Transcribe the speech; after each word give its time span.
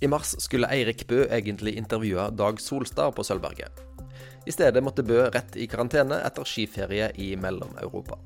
I 0.00 0.08
mars 0.08 0.34
skulle 0.40 0.68
Eirik 0.72 1.02
Bø 1.08 1.26
egentlig 1.28 1.74
intervjue 1.76 2.30
Dag 2.32 2.60
Solstad 2.60 3.12
på 3.12 3.24
Sølvberget. 3.24 3.82
I 4.48 4.52
stedet 4.52 4.80
måtte 4.80 5.04
Bø 5.04 5.26
rett 5.28 5.58
i 5.60 5.66
karantene 5.68 6.22
etter 6.24 6.48
skiferie 6.48 7.10
i 7.20 7.34
Mellom-Europa. 7.36 8.16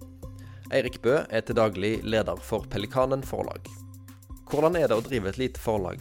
Eirik 0.71 1.01
Bø 1.03 1.17
er 1.19 1.43
til 1.43 1.59
daglig 1.59 1.97
leder 2.07 2.39
for 2.39 2.69
Pelikanen 2.71 3.27
forlag. 3.27 3.67
Hvordan 4.47 4.79
er 4.79 4.87
det 4.87 5.01
å 5.01 5.03
drive 5.03 5.33
et 5.33 5.41
lite 5.43 5.59
forlag 5.59 5.99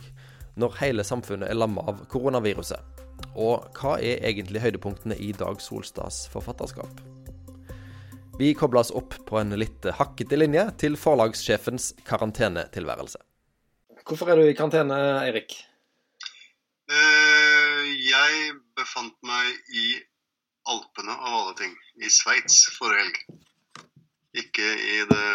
når 0.61 0.77
hele 0.83 1.07
samfunnet 1.09 1.49
er 1.49 1.57
lamma 1.57 1.87
av 1.89 2.05
koronaviruset? 2.13 3.01
Og 3.33 3.65
hva 3.73 3.97
er 3.97 4.21
egentlig 4.29 4.61
høydepunktene 4.61 5.17
i 5.17 5.33
Dag 5.33 5.57
Solstads 5.57 6.27
forfatterskap? 6.29 7.01
Vi 8.37 8.53
kobles 8.53 8.93
opp 8.93 9.17
på 9.25 9.41
en 9.41 9.57
litt 9.57 9.89
hakkete 9.97 10.37
linje 10.37 10.69
til 10.85 11.01
forlagssjefens 11.01 11.95
karantenetilværelse. 12.05 13.17
Hvorfor 14.03 14.29
er 14.29 14.35
du 14.35 14.43
i 14.43 14.55
karantene, 14.55 14.95
Eirik? 15.23 15.53
Uh, 16.91 17.83
jeg 17.87 18.55
befant 18.75 19.15
meg 19.23 19.75
i 19.79 19.93
Alpene, 20.67 21.15
av 21.15 21.37
alle 21.37 21.53
ting. 21.59 21.77
I 22.03 22.11
Sveits 22.11 22.65
forrige 22.75 23.05
helg. 23.05 23.21
Ikke 24.43 24.65
i 24.65 24.97
det 25.07 25.29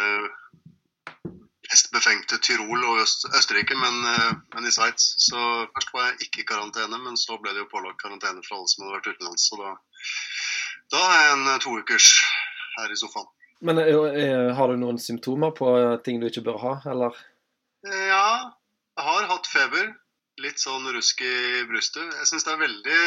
mest 1.68 1.88
befengte 1.94 2.40
Tyrol 2.44 2.84
og 2.90 3.00
Øst 3.04 3.24
Østerrike, 3.30 3.76
men, 3.80 3.96
uh, 4.04 4.36
men 4.52 4.68
i 4.68 4.74
Sveits. 4.74 5.14
Så 5.30 5.40
først 5.72 5.94
var 5.96 6.10
jeg 6.10 6.28
ikke 6.28 6.44
i 6.44 6.48
karantene, 6.52 7.00
men 7.06 7.16
så 7.16 7.40
ble 7.40 7.56
det 7.56 7.64
jo 7.64 7.72
pålagt 7.72 8.02
karantene 8.04 8.44
for 8.44 8.58
alle 8.58 8.72
som 8.74 8.84
hadde 8.84 8.98
vært 8.98 9.10
utenlands. 9.14 9.48
Så 9.48 9.62
da, 9.62 9.72
da 10.92 11.02
er 11.06 11.24
jeg 11.24 11.34
en 11.38 11.64
to 11.64 11.74
ukers 11.80 12.10
her 12.76 12.92
i 12.92 13.00
sofaen. 13.00 13.32
Men 13.64 13.80
er, 13.80 14.52
har 14.54 14.68
du 14.68 14.76
noen 14.78 15.00
symptomer 15.02 15.56
på 15.56 15.72
ting 16.04 16.20
du 16.20 16.28
ikke 16.28 16.44
bør 16.52 16.62
ha, 16.66 16.76
eller? 16.92 17.16
Ja, 17.88 18.52
har 19.08 19.30
hatt 19.32 19.48
feber. 19.50 19.94
Litt 20.38 20.60
sånn 20.62 20.86
rusk 20.94 21.22
i 21.26 21.64
brystet. 21.66 22.12
Jeg 22.14 22.28
syns 22.30 22.44
det 22.46 22.52
er 22.52 22.60
veldig, 22.60 22.98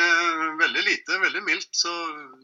veldig, 0.60 0.82
lite, 0.84 1.20
veldig 1.22 1.44
mildt. 1.48 1.70
Så 1.72 1.92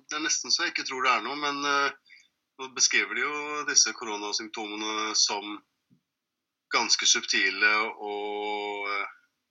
det 0.08 0.16
er 0.16 0.24
nesten 0.24 0.54
så 0.54 0.64
jeg 0.64 0.76
ikke 0.76 0.88
tror 0.88 1.04
det 1.04 1.12
er 1.12 1.26
noe. 1.26 1.36
Men 1.42 1.60
uh, 1.66 2.14
nå 2.62 2.70
beskriver 2.78 3.18
de 3.18 3.26
jo 3.26 3.66
disse 3.68 3.92
koronasymptomene 3.98 5.12
som 5.20 5.58
ganske 6.74 7.08
subtile 7.08 7.74
og, 8.04 8.90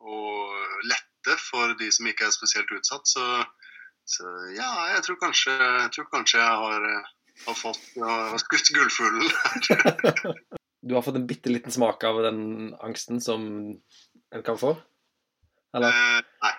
og, 0.04 0.56
lette 0.84 1.36
for 1.41 1.72
de 1.80 1.88
som 1.92 2.08
ikke 2.08 2.26
er 2.26 2.34
spesielt 2.34 2.72
utsatt. 2.76 3.08
Så, 3.08 3.24
så 4.08 4.32
ja, 4.56 4.68
jeg 4.94 5.04
tror 5.06 5.20
kanskje 5.22 5.54
jeg, 5.56 5.92
tror 5.96 6.10
kanskje 6.12 6.42
jeg 6.42 6.60
har, 6.64 6.91
har 7.46 7.58
fått 7.60 7.88
har 8.00 8.38
skutt 8.42 8.72
gullfuglen. 8.76 9.28
du 10.88 10.94
har 10.94 11.02
fått 11.02 11.18
en 11.18 11.26
bitte 11.26 11.50
liten 11.50 11.72
smak 11.72 12.04
av 12.04 12.22
den 12.22 12.74
angsten 12.74 13.20
som 13.20 13.42
en 14.34 14.42
kan 14.42 14.58
få? 14.58 14.76
Eller? 15.76 15.88
Eh, 15.88 16.22
nei. 16.42 16.52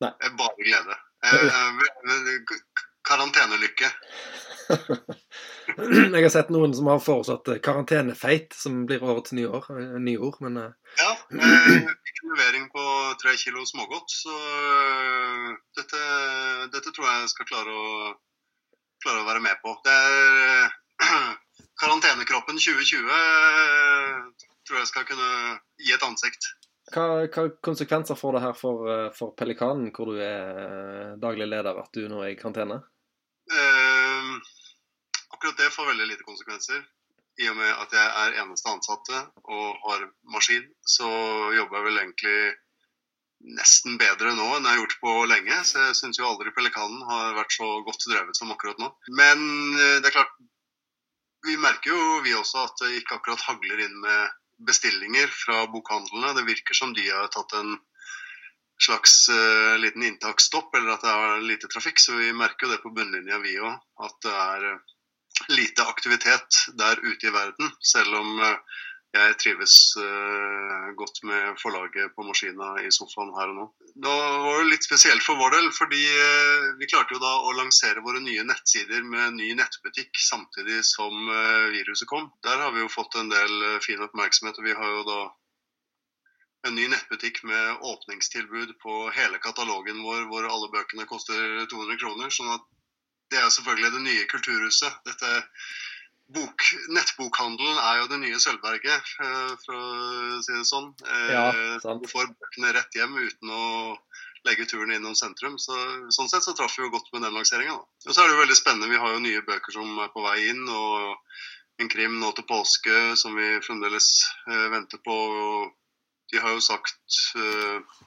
nei. 0.00 0.12
Bare 0.38 0.66
glede. 0.68 0.98
Eh, 1.24 1.62
karantenelykke. 3.08 3.90
jeg 6.14 6.22
har 6.22 6.32
sett 6.32 6.52
noen 6.54 6.74
som 6.74 6.88
har 6.90 7.02
foreslått 7.02 7.50
karantenefeit, 7.64 8.54
som 8.56 8.84
blir 8.86 9.02
årets 9.02 9.34
nyår. 9.36 9.68
Eh, 9.76 9.98
nyord, 10.06 10.38
men 10.44 10.60
eh. 10.62 10.72
Ja. 11.02 11.12
Jeg 11.34 11.96
fikk 12.06 12.22
levering 12.30 12.68
på 12.72 12.84
tre 13.22 13.34
kilo 13.40 13.66
smågodt, 13.66 14.14
så 14.14 14.36
dette, 15.78 16.02
dette, 16.74 16.92
tror 16.92 17.08
jeg 17.08 17.32
skal 17.32 17.48
klare 17.50 17.74
å, 17.74 18.12
klare 19.02 19.22
å 19.24 19.28
være 19.28 19.42
med 19.44 19.58
på. 19.64 19.74
Det 19.86 19.94
er 19.94 20.41
karantenekroppen 22.28 22.58
2020 22.58 23.10
eh, 23.10 24.48
tror 24.66 24.78
jeg 24.78 24.90
skal 24.90 25.06
kunne 25.08 25.58
gi 25.82 25.94
et 25.94 26.06
ansikt. 26.06 26.52
Hva, 26.92 27.26
hva 27.30 27.44
konsekvenser 27.64 28.18
får 28.18 28.36
det 28.36 28.42
her 28.44 28.56
for, 28.58 28.88
eh, 28.90 29.10
for, 29.16 29.34
Pelikanen, 29.38 29.92
hvor 29.94 30.10
du 30.12 30.18
er 30.18 30.58
eh, 30.62 31.12
daglig 31.22 31.48
leder, 31.48 31.78
at 31.78 31.92
du 31.94 32.08
nå 32.10 32.22
er 32.24 32.32
i 32.32 32.38
karantene? 32.38 32.80
Eh, 33.52 34.32
akkurat 35.30 35.60
det 35.60 35.70
får 35.74 35.92
veldig 35.92 36.10
lite 36.10 36.26
konsekvenser. 36.26 36.82
I 37.40 37.48
og 37.48 37.56
med 37.56 37.70
at 37.70 37.94
jeg 37.96 38.08
er 38.24 38.42
eneste 38.42 38.68
ansatte 38.68 39.22
og 39.46 39.78
har 39.86 40.04
maskin, 40.34 40.66
så 40.84 41.08
jobber 41.56 41.78
jeg 41.78 41.86
vel 41.86 42.00
egentlig 42.02 42.36
nesten 43.56 43.96
bedre 43.98 44.34
nå 44.36 44.44
enn 44.54 44.66
jeg 44.68 44.74
har 44.74 44.82
gjort 44.82 44.98
på 45.00 45.14
lenge. 45.30 45.62
Så 45.64 45.86
jeg 45.86 45.96
syns 45.98 46.20
jo 46.20 46.28
aldri 46.28 46.52
Pelikanen 46.52 47.00
har 47.08 47.38
vært 47.38 47.56
så 47.56 47.70
godt 47.86 48.04
drevet 48.04 48.36
som 48.36 48.52
akkurat 48.52 48.82
nå. 48.82 48.90
Men 49.16 49.40
det 49.78 50.10
er 50.10 50.18
klart, 50.18 50.36
vi 51.46 51.56
merker 51.58 51.90
jo 51.90 52.20
vi 52.24 52.34
også 52.38 52.66
at 52.66 52.82
det 52.82 53.00
ikke 53.00 53.18
akkurat 53.18 53.46
hagler 53.48 53.82
inn 53.86 53.96
med 54.02 54.38
bestillinger 54.66 55.30
fra 55.34 55.64
bokhandlene. 55.72 56.36
Det 56.38 56.46
virker 56.46 56.76
som 56.78 56.94
de 56.94 57.08
har 57.08 57.30
tatt 57.34 57.54
en 57.58 57.74
slags 58.82 59.28
uh, 59.30 59.78
liten 59.82 60.06
inntaksstopp, 60.06 60.74
eller 60.74 60.94
at 60.94 61.04
det 61.04 61.12
er 61.12 61.44
lite 61.46 61.70
trafikk. 61.70 62.00
Så 62.02 62.16
vi 62.18 62.32
merker 62.36 62.66
jo 62.66 62.72
det 62.74 62.82
på 62.84 62.94
bunnlinja, 62.94 63.40
vi 63.42 63.58
òg. 63.58 63.74
At 64.06 64.16
det 64.26 64.34
er 64.44 64.68
uh, 64.76 64.94
lite 65.50 65.86
aktivitet 65.86 66.62
der 66.78 67.02
ute 67.02 67.28
i 67.28 67.34
verden. 67.34 67.74
Selv 67.82 68.20
om 68.22 68.38
uh, 68.42 68.80
jeg 69.12 69.34
trives 69.42 69.74
uh, 70.00 70.92
godt 70.96 71.18
med 71.28 71.58
forlaget 71.60 72.14
på 72.16 72.24
maskina 72.24 72.70
i 72.80 72.88
sofaen 72.94 73.32
her 73.36 73.50
og 73.52 73.58
nå. 73.58 73.66
Det 73.92 74.12
var 74.46 74.62
det 74.62 74.70
litt 74.70 74.86
spesielt 74.86 75.24
for 75.26 75.36
vår 75.36 75.52
del, 75.56 75.68
fordi 75.76 76.00
uh, 76.00 76.70
vi 76.80 76.88
klarte 76.88 77.12
jo 77.16 77.20
da 77.20 77.34
å 77.44 77.52
lansere 77.58 78.04
våre 78.06 78.22
nye 78.24 78.46
nettsider 78.48 79.04
med 79.04 79.36
ny 79.36 79.50
nettbutikk 79.58 80.16
samtidig 80.16 80.80
som 80.88 81.12
uh, 81.28 81.68
viruset 81.74 82.08
kom. 82.08 82.30
Der 82.46 82.64
har 82.64 82.72
vi 82.72 82.80
jo 82.80 82.92
fått 82.92 83.20
en 83.20 83.28
del 83.32 83.78
fin 83.84 84.00
oppmerksomhet. 84.00 84.58
og 84.58 84.68
Vi 84.70 84.76
har 84.80 84.96
jo 84.96 85.06
da 85.10 85.20
en 86.70 86.76
ny 86.78 86.88
nettbutikk 86.88 87.42
med 87.44 87.84
åpningstilbud 87.84 88.76
på 88.80 88.98
hele 89.12 89.40
katalogen 89.44 90.00
vår, 90.06 90.28
hvor 90.30 90.48
alle 90.48 90.72
bøkene 90.72 91.08
koster 91.10 91.66
200 91.68 92.00
kroner. 92.00 92.30
sånn 92.32 92.54
at 92.54 92.68
det 93.32 93.40
er 93.40 93.52
selvfølgelig 93.52 93.92
det 93.92 94.04
nye 94.06 94.28
kulturhuset. 94.30 95.00
Dette 95.08 95.30
Bok, 96.32 96.64
nettbokhandelen 96.94 97.78
er 97.82 98.00
jo 98.00 98.08
det 98.10 98.18
nye 98.22 98.40
Sølvberget, 98.40 99.12
eh, 99.24 99.52
for 99.64 99.76
å 99.76 100.40
si 100.44 100.54
det 100.54 100.64
sånn. 100.68 100.92
Eh, 101.04 101.32
ja, 101.34 101.44
sant. 101.84 102.02
Du 102.04 102.10
får 102.10 102.30
bøkene 102.32 102.72
rett 102.76 102.96
hjem 102.96 103.18
uten 103.20 103.52
å 103.52 103.62
legge 104.46 104.66
turen 104.66 104.92
innom 104.94 105.14
sentrum. 105.18 105.58
Så, 105.58 105.76
sånn 106.14 106.30
sett 106.30 106.44
så 106.44 106.54
traff 106.56 106.74
vi 106.78 106.86
jo 106.86 106.92
godt 106.94 107.10
med 107.14 107.24
den 107.26 107.34
lanseringa. 107.36 107.76
Og 107.78 108.10
så 108.10 108.22
er 108.22 108.28
det 108.28 108.36
jo 108.36 108.42
veldig 108.42 108.58
spennende. 108.58 108.90
Vi 108.90 109.00
har 109.02 109.14
jo 109.14 109.24
nye 109.24 109.42
bøker 109.46 109.74
som 109.74 109.98
er 110.02 110.12
på 110.14 110.24
vei 110.24 110.38
inn. 110.50 110.62
og 110.68 111.16
En 111.80 111.90
krim 111.90 112.18
nå 112.20 112.32
til 112.36 112.46
påske 112.46 113.16
som 113.18 113.36
vi 113.38 113.48
fremdeles 113.64 114.08
eh, 114.48 114.66
venter 114.74 115.00
på. 115.04 115.18
Og 115.46 116.32
De 116.32 116.40
har 116.42 116.56
jo 116.56 116.64
sagt 116.64 117.20
eh, 117.36 118.00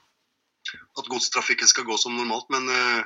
at 0.98 1.10
godstrafikken 1.10 1.68
skal 1.68 1.86
gå 1.88 1.96
som 2.00 2.16
normalt, 2.16 2.48
men 2.50 2.68
eh, 2.72 3.04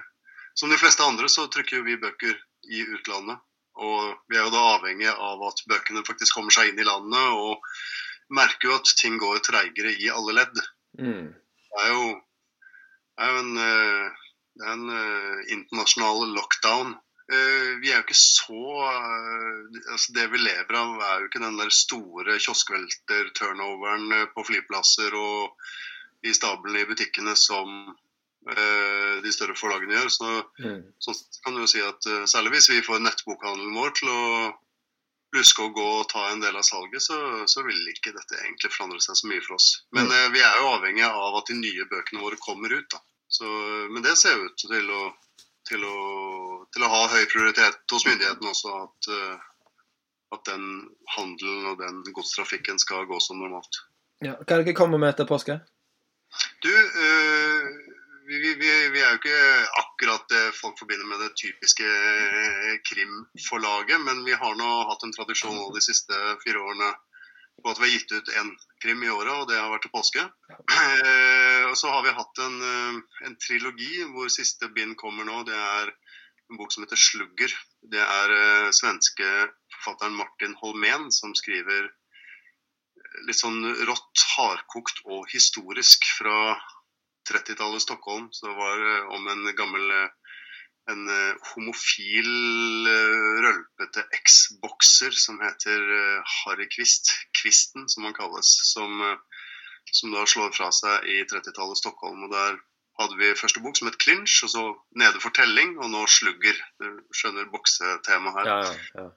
som 0.55 0.71
de 0.73 0.79
fleste 0.81 1.05
andre 1.05 1.29
så 1.33 1.47
trykker 1.49 1.81
jo 1.81 1.87
vi 1.87 2.01
bøker 2.01 2.37
i 2.71 2.85
utlandet. 2.97 3.41
Og 3.79 4.15
vi 4.29 4.37
er 4.37 4.47
jo 4.47 4.53
da 4.55 4.63
avhengig 4.77 5.11
av 5.11 5.43
at 5.47 5.63
bøkene 5.71 6.05
faktisk 6.07 6.37
kommer 6.37 6.55
seg 6.55 6.73
inn 6.73 6.81
i 6.83 6.87
landet, 6.87 7.37
og 7.37 8.35
merker 8.35 8.71
jo 8.71 8.79
at 8.79 8.95
ting 8.99 9.19
går 9.21 9.43
treigere 9.47 9.95
i 9.95 10.11
alle 10.13 10.37
ledd. 10.41 10.59
Mm. 10.99 11.31
Det 11.71 11.85
er 11.85 11.93
jo, 11.95 12.09
det 13.15 13.27
er 13.27 13.31
jo 13.31 13.45
en, 13.45 13.53
eh, 13.67 14.27
det 14.59 14.67
er 14.67 14.75
en 14.75 14.91
uh, 14.91 15.39
internasjonal 15.55 16.35
lockdown. 16.35 16.93
Uh, 17.31 17.79
vi 17.81 17.93
er 17.93 18.01
jo 18.01 18.05
ikke 18.09 18.19
så 18.19 18.59
altså 18.91 20.13
Det 20.17 20.25
vi 20.33 20.41
lever 20.43 20.77
av, 20.77 20.97
er 21.07 21.21
jo 21.21 21.29
ikke 21.31 21.45
den 21.45 21.61
der 21.61 21.71
store 21.75 22.41
kioskvelter-turnoveren 22.43 24.11
på 24.35 24.45
flyplasser 24.49 25.15
og 25.15 25.71
i 26.27 26.35
stablene 26.37 26.83
i 26.83 26.89
butikkene 26.91 27.37
som 27.39 27.95
Eh, 27.95 28.10
de 28.41 29.33
større 29.35 29.57
forlagene 29.59 29.97
gjør. 29.99 30.11
Så, 30.15 30.31
mm. 30.65 30.81
Sånn 31.05 31.21
kan 31.45 31.57
du 31.57 31.65
jo 31.65 31.71
si 31.71 31.83
at 31.85 32.09
uh, 32.09 32.25
Særlig 32.31 32.55
hvis 32.57 32.71
vi 32.73 32.83
får 32.87 33.03
nettbokhandelen 33.05 33.77
vår 33.77 33.95
til 33.99 34.13
å 34.13 34.23
luske 35.37 35.63
og 35.63 35.77
gå 35.77 35.87
og 36.01 36.09
ta 36.11 36.25
en 36.31 36.41
del 36.43 36.57
av 36.59 36.65
salget, 36.67 37.05
så, 37.05 37.19
så 37.47 37.63
vil 37.63 37.93
ikke 37.93 38.15
dette 38.17 38.39
egentlig 38.41 38.73
forandre 38.75 38.99
seg 39.05 39.19
så 39.21 39.29
mye 39.31 39.45
for 39.45 39.59
oss. 39.59 39.69
Men 39.95 40.09
mm. 40.09 40.15
uh, 40.17 40.29
vi 40.35 40.45
er 40.45 40.59
jo 40.59 40.73
avhengig 40.75 41.07
av 41.07 41.39
at 41.43 41.53
de 41.53 41.59
nye 41.61 41.87
bøkene 41.93 42.25
våre 42.25 42.41
kommer 42.43 42.75
ut. 42.75 42.89
da. 42.95 43.03
Så, 43.31 43.47
men 43.93 44.03
det 44.03 44.17
ser 44.19 44.41
ut 44.43 44.57
til 44.59 44.89
å, 44.91 45.03
til, 45.69 45.85
å, 45.87 45.99
til 46.75 46.87
å, 46.87 46.91
ha 46.91 47.05
høy 47.13 47.29
prioritet 47.31 47.85
hos 47.93 48.09
myndighetene 48.09 48.51
også. 48.51 48.73
At, 48.89 49.13
at 50.35 50.47
den 50.47 50.65
handelen 51.15 51.69
og 51.71 51.79
den 51.79 52.03
godstrafikken 52.15 52.81
skal 52.83 53.07
gå 53.07 53.21
som 53.23 53.39
normalt. 53.43 53.83
Ja, 54.21 54.35
hva 54.35 54.57
er 54.57 54.61
det 54.61 54.71
dere 54.71 54.79
kommer 54.79 55.01
med 55.01 55.15
etter 55.15 55.29
påske? 55.29 55.61
Du, 56.63 56.71
øh, 56.71 57.69
vi, 58.31 58.55
vi, 58.55 58.71
vi, 58.95 59.01
er 59.03 59.15
jo 59.15 59.19
ikke 59.19 59.39
akkurat 59.81 60.27
det 60.31 60.43
folk 60.55 60.79
forbinder 60.79 61.07
med 61.11 61.19
det 61.25 61.33
typiske 61.41 61.87
eh, 61.87 62.77
krimforlaget, 62.87 63.99
men 64.07 64.23
vi 64.27 64.37
har 64.39 64.55
nå 64.59 64.69
hatt 64.91 65.03
en 65.07 65.15
tradisjon 65.17 65.59
de 65.75 65.83
siste 65.83 66.19
fire 66.45 66.63
årene 66.63 66.93
på 67.61 67.73
at 67.73 67.81
vi 67.81 67.89
har 67.89 67.93
gitt 67.97 68.15
ut 68.15 68.31
én 68.41 68.53
krim 68.81 69.03
i 69.05 69.11
året, 69.13 69.35
og 69.35 69.51
det 69.51 69.59
har 69.59 69.73
vært 69.73 69.85
til 69.89 69.95
påske. 69.97 70.23
Eh, 70.23 71.67
og 71.67 71.75
så 71.77 71.91
har 71.91 72.07
vi 72.07 72.15
hatt 72.17 72.43
en, 72.47 72.57
eh, 72.71 73.01
en, 73.27 73.37
trilogi 73.43 74.05
hvor 74.15 74.31
siste 74.33 74.71
bind 74.77 74.95
kommer 75.01 75.27
nå. 75.27 75.43
Det 75.51 75.59
er 75.59 75.91
en 75.91 76.61
bok 76.61 76.73
som 76.73 76.87
heter 76.87 77.03
'Slugger'. 77.03 77.59
Det 77.83 78.01
er 78.01 78.71
svenske 78.77 79.27
forfatteren 79.75 80.15
Martin 80.15 80.55
Holmén 80.63 81.11
som 81.11 81.35
skriver 81.35 81.91
litt 83.27 83.39
sånn 83.39 83.63
rått, 83.89 84.27
hardkokt 84.37 85.03
og 85.05 85.27
historisk 85.33 86.07
fra 86.19 86.59
30-tallet 87.31 87.83
Stockholm. 87.83 88.29
Så 88.33 88.49
det 88.49 88.57
var 88.59 88.87
eh, 88.93 89.13
om 89.17 89.29
en 89.33 89.51
gammel 89.57 89.93
eh, 89.97 90.09
en 90.91 91.05
eh, 91.13 91.51
homofil, 91.53 92.31
rølpete 93.45 94.07
eksbokser 94.17 95.15
som 95.15 95.39
heter 95.43 95.85
Harry 96.35 96.67
Quist, 96.73 97.13
Kvisten 97.37 97.87
som 97.93 98.09
han 98.09 98.17
kalles, 98.17 98.51
som, 98.73 99.05
som 99.93 100.17
da 100.17 100.25
slår 100.27 100.51
fra 100.57 100.73
seg 100.75 101.07
i 101.07 101.21
30-tallet 101.31 101.79
Stockholm. 101.79 102.27
og 102.27 102.35
Der 102.35 102.59
hadde 103.01 103.21
vi 103.21 103.37
første 103.39 103.63
bok 103.63 103.79
som 103.79 103.91
het 103.91 104.01
Clinch, 104.03 104.41
og 104.45 104.53
så 104.53 104.65
nede 104.99 105.23
for 105.23 105.37
telling, 105.37 105.77
og 105.79 105.93
nå 105.93 106.05
Slugger. 106.11 106.59
Du 106.83 106.89
skjønner 107.17 107.51
boksetemaet 107.53 108.41
her. 108.41 108.51
Ja, 108.51 108.61
ja, 108.67 109.05
ja. 109.05 109.11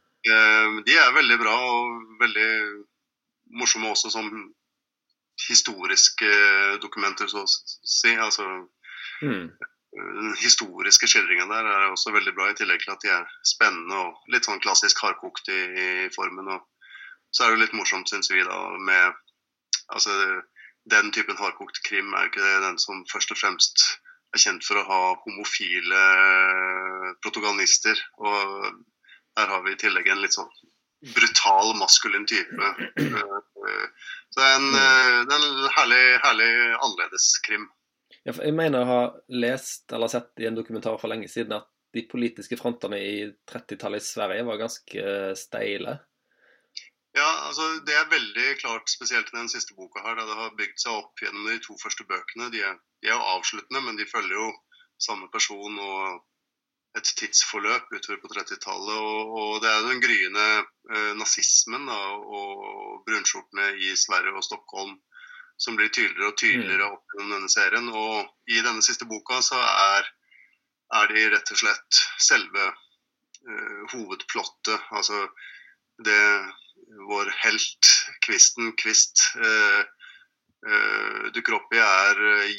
De 0.87 0.93
er 0.95 1.15
veldig 1.17 1.35
bra 1.41 1.53
og 1.67 2.19
veldig 2.21 2.51
morsomme 3.59 3.89
også 3.91 4.11
som 4.13 4.29
historiske 5.49 6.29
dokumenter, 6.81 7.27
så 7.31 7.43
å 7.43 7.47
si. 7.49 8.15
Altså, 8.15 8.47
Mm. 9.21 9.51
den 9.93 10.35
historiske 10.41 11.07
skildringen 11.07 11.49
der 11.53 11.67
er 11.69 11.91
også 11.91 12.11
veldig 12.11 12.33
bra, 12.35 12.49
i 12.49 12.55
tillegg 12.57 12.81
til 12.81 12.91
at 12.91 13.03
de 13.03 13.11
er 13.13 13.27
spennende 13.45 13.95
og 13.95 14.31
litt 14.33 14.43
sånn 14.43 14.59
klassisk 14.59 14.99
hardkokt 15.03 15.47
i, 15.53 15.59
i 16.07 16.09
formen. 16.15 16.49
Og 16.49 16.65
så 17.31 17.43
er 17.43 17.51
det 17.51 17.57
jo 17.57 17.61
litt 17.63 17.77
morsomt, 17.77 18.09
syns 18.09 18.31
vi, 18.31 18.43
da, 18.43 18.57
med 18.79 19.13
Altså, 19.93 20.11
den 20.89 21.11
typen 21.11 21.37
hardkokt 21.37 21.81
krim 21.85 22.13
er 22.13 22.25
jo 22.25 22.29
ikke 22.31 22.61
den 22.63 22.77
som 22.79 23.03
først 23.11 23.31
og 23.35 23.37
fremst 23.37 23.83
er 24.33 24.39
kjent 24.41 24.63
for 24.65 24.79
å 24.79 24.85
ha 24.87 24.99
homofile 25.25 26.03
protagonister. 27.21 27.99
Og 28.17 28.65
her 29.37 29.51
har 29.51 29.63
vi 29.65 29.75
i 29.75 29.79
tillegg 29.83 30.07
en 30.09 30.23
litt 30.23 30.33
sånn 30.33 30.49
brutal, 31.13 31.73
maskulin 31.77 32.25
type. 32.25 32.71
Eh, 33.69 34.11
Så 34.33 34.41
det 34.41 34.47
er 34.49 34.55
en, 34.57 34.69
mm. 34.73 35.27
det 35.29 35.35
er 35.35 35.43
en 35.45 35.73
herlig, 35.77 36.03
herlig 36.23 36.49
annerledes 36.73 37.27
krim. 37.45 37.67
Ja, 38.23 38.33
jeg 38.33 38.55
mener 38.55 38.81
jeg 38.81 38.89
har 38.89 39.11
lest 39.43 39.93
eller 39.93 40.09
sett 40.09 40.41
i 40.41 40.47
en 40.47 40.57
dokumentar 40.57 40.97
for 41.01 41.11
lenge 41.11 41.27
siden 41.29 41.57
at 41.59 41.67
de 41.93 42.05
politiske 42.09 42.57
frontene 42.57 42.97
i 42.97 43.13
30-tallet 43.49 44.01
i 44.01 44.05
Sverige 44.07 44.47
var 44.47 44.61
ganske 44.61 45.03
eh, 45.03 45.33
steile. 45.37 45.99
Ja, 47.13 47.29
altså 47.47 47.67
Det 47.85 47.93
er 47.93 48.09
veldig 48.09 48.47
klart, 48.63 48.89
spesielt 48.89 49.29
i 49.29 49.37
den 49.37 49.49
siste 49.51 49.75
boka 49.77 50.01
her, 50.01 50.15
da 50.17 50.25
det 50.25 50.37
har 50.39 50.55
bygd 50.57 50.79
seg 50.81 50.95
opp 50.97 51.21
gjennom 51.21 51.45
de 51.45 51.59
to 51.61 51.77
første 51.77 52.05
bøkene. 52.09 52.49
De 52.55 52.63
er, 52.65 52.79
de 53.03 53.11
er 53.11 53.13
jo 53.13 53.33
avsluttende, 53.35 53.83
men 53.85 53.99
de 53.99 54.09
følger 54.09 54.33
jo 54.39 54.47
samme 54.97 55.29
person 55.33 55.77
og 55.77 56.23
et 56.97 57.13
tidsforløp 57.19 57.89
utover 57.93 58.19
på 58.21 58.29
30-tallet. 58.33 58.97
Og, 58.97 59.33
og 59.39 59.53
det 59.63 59.71
er 59.71 59.87
den 59.87 60.03
gryende 60.03 60.47
eh, 60.59 61.11
nazismen 61.17 61.87
da, 61.89 61.99
og 62.21 63.01
brunskjortene 63.07 63.71
i 63.81 63.95
Sverige 63.99 64.35
og 64.37 64.45
Stockholm 64.45 64.97
som 65.57 65.77
blir 65.77 65.91
tydeligere 65.93 66.31
og 66.31 66.37
tydeligere 66.39 66.89
opp 66.95 67.13
gjennom 67.13 67.37
denne 67.37 67.51
serien. 67.51 67.89
Og 67.89 68.51
i 68.51 68.61
denne 68.65 68.83
siste 68.85 69.07
boka 69.09 69.39
så 69.45 69.59
er, 69.61 70.09
er 71.01 71.13
de 71.13 71.25
rett 71.33 71.53
og 71.55 71.61
slett 71.61 72.01
selve 72.21 72.67
eh, 72.69 73.81
hovedplottet. 73.93 74.89
Altså 74.93 75.25
det 76.03 76.21
vår 77.09 77.29
helt, 77.43 77.91
Kvisten 78.25 78.73
Kvist, 78.77 79.29
eh, 79.37 79.81
eh, 80.67 81.31
dukker 81.35 81.57
opp 81.57 81.73
i, 81.73 81.81
er 81.81 82.23
eh, 82.33 82.51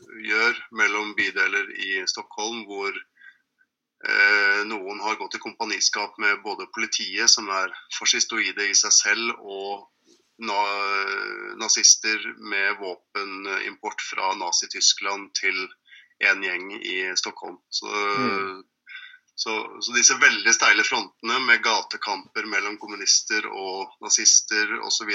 gjengoppgjør 0.00 0.60
mellom 0.72 1.14
bydeler 1.14 1.70
i 1.76 2.06
Stockholm 2.06 2.64
hvor 2.66 2.92
eh, 2.94 4.64
noen 4.66 5.00
har 5.00 5.16
gått 5.16 5.36
i 5.36 5.42
kompaniskap 5.42 6.18
med 6.18 6.42
både 6.42 6.66
politiet, 6.74 7.28
som 7.30 7.48
er 7.48 7.72
fascistoide 7.98 8.70
i 8.70 8.74
seg 8.74 8.92
selv, 8.92 9.34
og 9.40 9.88
na 10.40 10.56
nazister 11.60 12.18
med 12.38 12.78
våpenimport 12.80 14.00
fra 14.00 14.34
Nazi-Tyskland 14.40 15.34
til 15.36 15.68
en 16.20 16.42
gjeng 16.42 16.72
i 16.80 17.16
Stockholm. 17.16 17.58
Så 17.68 17.86
Mm. 17.86 18.64
så, 19.34 19.52
så 19.80 19.92
disse 19.92 20.14
veldig 20.20 20.52
steile 20.52 20.84
frontene 20.84 21.38
med 21.40 21.62
gatekamper 21.62 22.44
mellom 22.44 22.76
kommunister 22.78 23.46
og 23.48 23.88
nazister 24.00 24.80
osv. 24.84 25.12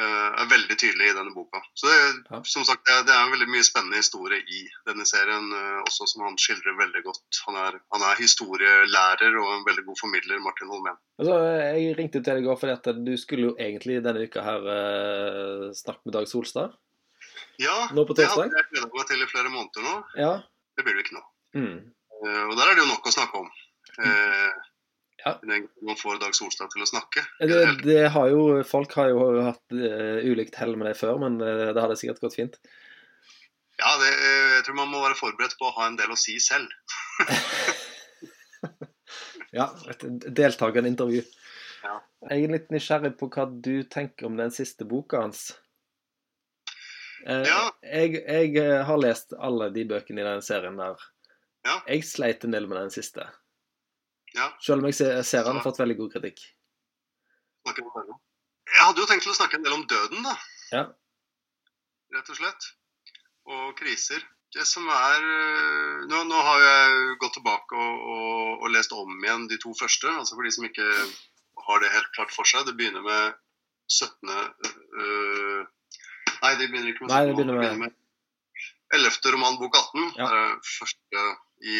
er 0.00 0.48
veldig 0.48 0.76
tydelig 0.80 1.10
i 1.10 1.14
denne 1.16 1.34
boka. 1.34 1.60
Så 1.76 1.86
det, 1.86 2.24
Ja. 2.30 2.40
som 2.48 2.64
sagt, 2.64 2.86
det 2.86 3.12
er, 3.12 3.24
en 3.26 3.32
veldig 3.34 3.48
mye 3.52 3.64
spennende 3.66 3.98
historie 4.00 4.38
i 4.40 4.62
denne 4.88 5.04
serien, 5.04 5.50
eh, 5.52 5.82
også 5.84 6.06
som 6.08 6.22
han 6.24 6.36
skildrer 6.40 6.78
veldig 6.78 7.02
godt. 7.04 7.40
Han 7.46 7.56
er, 7.60 7.76
han 7.92 8.02
er 8.08 8.16
historielærer 8.16 9.36
og 9.42 9.50
en 9.58 9.66
veldig 9.66 9.84
god 9.84 10.00
formidler, 10.00 10.40
Martin 10.40 10.68
Holmen. 10.72 10.96
Altså, 11.20 11.36
jeg 11.76 11.96
ringte 11.98 12.22
til 12.22 12.28
deg 12.32 12.42
i 12.42 12.46
går 12.46 12.56
fordi 12.62 12.72
at 12.72 13.04
du 13.04 13.12
skulle 13.20 13.50
jo 13.50 13.56
egentlig 13.60 14.00
denne 14.04 14.24
uka 14.24 14.40
her 14.48 14.64
eh, 14.76 15.66
snakke 15.76 16.00
med 16.06 16.16
Dag 16.16 16.28
Solstad. 16.28 16.72
Ja, 17.60 17.88
Nå 17.92 18.06
på 18.08 18.16
det 18.16 18.26
hadde 18.32 18.48
jeg 18.48 18.68
gleda 18.72 18.88
meg 18.96 19.06
til 19.10 19.22
i 19.22 19.28
flere 19.28 19.50
måneder 19.52 19.84
nå. 19.84 19.96
Ja. 20.16 20.32
Det 20.76 20.84
blir 20.86 20.96
det 20.96 21.04
ikke 21.04 21.18
nå. 21.20 21.24
Mm. 21.54 21.92
Eh, 22.24 22.44
og 22.48 22.56
der 22.56 22.64
er 22.70 22.74
det 22.78 22.84
jo 22.86 22.92
nok 22.94 23.06
å 23.06 23.12
snakke 23.12 23.44
om. 23.44 23.50
Eh, 24.00 24.50
Ja. 25.24 25.36
Man 25.86 25.96
får 26.00 26.18
Dag 26.18 26.34
Solstad 26.34 26.72
til 26.72 26.82
å 26.82 26.88
snakke. 26.88 27.22
Det, 27.38 27.58
det 27.86 28.00
har 28.14 28.28
jo, 28.32 28.62
folk 28.66 28.94
har 28.98 29.12
jo 29.12 29.26
hatt 29.46 29.74
eh, 29.76 30.18
ulikt 30.26 30.56
hell 30.58 30.74
med 30.76 30.88
det 30.90 30.96
før, 30.98 31.20
men 31.22 31.36
eh, 31.40 31.68
det 31.76 31.84
hadde 31.84 31.96
sikkert 32.00 32.20
gått 32.24 32.34
fint. 32.40 32.58
Ja, 33.78 33.92
det, 34.02 34.10
jeg 34.56 34.64
tror 34.66 34.76
man 34.80 34.90
må 34.92 35.00
være 35.04 35.16
forberedt 35.18 35.54
på 35.58 35.68
å 35.70 35.74
ha 35.78 35.86
en 35.88 35.96
del 36.00 36.10
å 36.14 36.18
si 36.18 36.38
selv. 36.42 36.68
Ja, 39.52 39.66
et 39.90 40.00
deltakende 40.32 40.88
intervju. 40.88 41.20
Ja. 41.82 41.98
Jeg 42.30 42.46
er 42.46 42.52
litt 42.54 42.70
nysgjerrig 42.72 43.10
på 43.20 43.26
hva 43.34 43.44
du 43.50 43.82
tenker 43.90 44.30
om 44.30 44.38
den 44.38 44.52
siste 44.54 44.86
boka 44.88 45.20
hans. 45.26 45.50
Eh, 47.26 47.42
Ja. 47.44 47.66
jeg, 47.84 48.22
jeg 48.24 48.84
har 48.88 48.98
lest 49.02 49.34
alle 49.36 49.68
de 49.74 49.84
bøkene 49.90 50.22
i 50.22 50.28
den 50.30 50.40
serien 50.46 50.80
der. 50.80 50.96
Ja. 51.68 51.76
Jeg 51.90 52.06
sleit 52.08 52.46
en 52.48 52.56
del 52.56 52.64
med 52.70 52.80
den 52.80 52.94
siste. 52.94 53.26
Ja. 54.36 54.48
Selv 54.64 54.80
om 54.80 54.88
jeg 54.88 54.96
ser, 54.96 55.22
ser 55.28 55.44
han 55.44 55.58
har 55.58 55.64
fått 55.64 55.80
veldig 55.82 55.96
god 55.98 56.12
kritikk. 56.14 56.40
Jeg 57.66 58.80
hadde 58.82 59.02
jo 59.02 59.08
tenkt 59.10 59.26
å 59.28 59.34
snakke 59.36 59.58
en 59.58 59.66
del 59.66 59.74
om 59.76 59.84
døden, 59.90 60.22
da. 60.24 60.32
Ja. 60.72 60.84
Rett 62.16 62.30
og 62.32 62.38
slett. 62.38 62.70
Og 63.52 63.74
kriser. 63.78 64.22
Det 64.52 64.64
som 64.68 64.84
er 64.92 65.22
øh, 65.24 66.02
Nå, 66.10 66.18
nå 66.28 66.40
har 66.44 66.60
jeg 66.60 67.14
gått 67.22 67.32
tilbake 67.38 67.72
og, 67.78 68.02
og, 68.14 68.64
og 68.66 68.72
lest 68.74 68.92
om 68.92 69.14
igjen 69.24 69.46
de 69.48 69.56
to 69.62 69.72
første. 69.78 70.10
altså 70.12 70.36
For 70.36 70.44
de 70.44 70.52
som 70.52 70.66
ikke 70.68 70.88
har 71.68 71.80
det 71.80 71.92
helt 71.94 72.10
klart 72.16 72.34
for 72.34 72.48
seg. 72.48 72.66
Det 72.68 72.74
begynner 72.76 73.04
med 73.06 73.38
17. 73.88 74.28
øh, 74.28 75.62
Nei, 76.42 76.52
det 76.58 76.68
begynner 76.68 76.92
ikke 76.92 77.06
med 77.06 77.12
17. 77.12 77.16
Nei, 77.16 77.24
det 77.30 77.36
begynner 77.38 77.80
med- 77.86 77.98
11. 78.92 79.32
roman, 79.32 79.56
bok 79.56 79.76
18. 79.78 80.10
Ja. 80.20 80.26
Det 80.28 80.40
er 80.42 80.56
første 80.68 81.22
i 81.62 81.76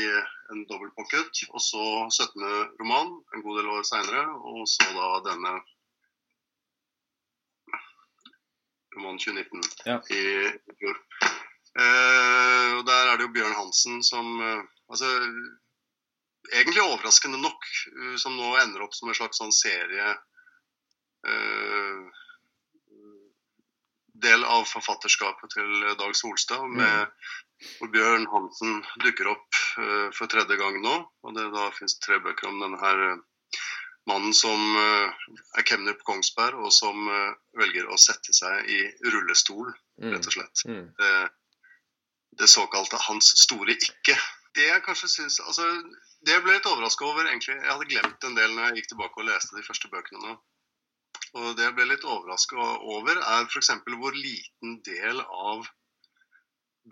en 0.53 0.65
dobbeltpocket. 0.71 1.43
Og 1.51 1.61
så 1.63 1.83
17. 2.11 2.43
roman, 2.81 3.13
en 3.35 3.43
god 3.45 3.59
del 3.61 3.71
år 3.75 3.87
seinere. 3.89 4.25
Og 4.53 4.67
så 4.71 4.87
da 4.95 5.09
denne 5.31 5.55
roman 8.97 9.19
2019 9.19 9.63
Ja. 9.87 9.99
i 10.11 10.23
fjor. 10.79 10.99
Eh, 11.73 12.69
og 12.77 12.83
der 12.87 13.07
er 13.09 13.17
det 13.17 13.25
jo 13.27 13.33
Bjørn 13.33 13.55
Hansen 13.57 14.03
som 14.05 14.27
eh, 14.45 14.63
Altså 14.93 15.09
egentlig 16.53 16.83
overraskende 16.83 17.39
nok, 17.41 17.65
eh, 17.97 18.17
som 18.21 18.35
nå 18.37 18.51
ender 18.61 18.83
opp 18.85 18.93
som 18.95 19.09
en 19.09 19.17
slags 19.17 19.39
sånn 19.41 19.55
serie 19.57 20.11
eh, 21.25 22.11
Del 24.23 24.45
av 24.45 24.65
forfatterskapet 24.71 25.51
til 25.57 25.85
Dag 25.99 26.15
Solstad, 26.15 26.63
med, 26.71 27.11
hvor 27.79 27.91
Bjørn 27.95 28.27
Hansen 28.31 28.81
dukker 29.03 29.33
opp 29.33 29.61
uh, 29.79 30.09
for 30.15 30.31
tredje 30.31 30.57
gang 30.61 30.79
nå. 30.83 30.95
Og 31.27 31.35
det 31.37 31.49
da 31.55 31.71
finnes 31.75 31.99
tre 32.03 32.21
bøker 32.23 32.49
om 32.51 32.61
denne 32.63 32.79
her 32.83 33.03
uh, 33.17 33.63
mannen 34.11 34.35
som 34.35 34.63
uh, 34.79 35.11
er 35.59 35.67
kemner 35.67 35.95
på 35.99 36.07
Kongsberg, 36.13 36.59
og 36.63 36.73
som 36.75 37.09
velger 37.59 37.87
å 37.91 37.99
sette 37.99 38.35
seg 38.35 38.71
i 38.71 38.83
rullestol, 39.11 39.73
Mm. 40.03 40.15
rett 40.15 40.27
og 40.27 40.33
slett 40.33 40.63
Mm. 40.67 40.87
det, 40.99 41.29
det 42.41 42.49
såkalte 42.49 42.97
'hans 42.97 43.27
store 43.43 43.75
ikke'. 43.77 44.17
Det 44.57 44.65
jeg 44.67 44.83
kanskje 44.83 45.09
synes, 45.09 45.41
altså, 45.41 45.63
det 46.27 46.33
jeg 46.33 46.43
ble 46.43 46.55
litt 46.57 46.67
overraska 46.67 47.05
over, 47.05 47.29
egentlig 47.29 47.55
Jeg 47.61 47.71
hadde 47.71 47.91
glemt 47.93 48.25
en 48.25 48.35
del 48.35 48.51
når 48.55 48.63
jeg 48.67 48.75
gikk 48.77 48.89
tilbake 48.89 49.21
og 49.21 49.29
leste 49.29 49.57
de 49.57 49.63
første 49.63 49.89
bøkene 49.93 50.21
nå. 50.27 50.35
Og 51.33 51.57
det 51.57 51.65
jeg 51.65 51.75
ble 51.79 51.87
litt 51.89 52.05
overraska 52.05 52.57
over, 52.93 53.17
er 53.17 53.47
f.eks. 53.49 53.71
hvor 53.89 54.17
liten 54.17 54.79
del 54.85 55.23
av 55.23 55.65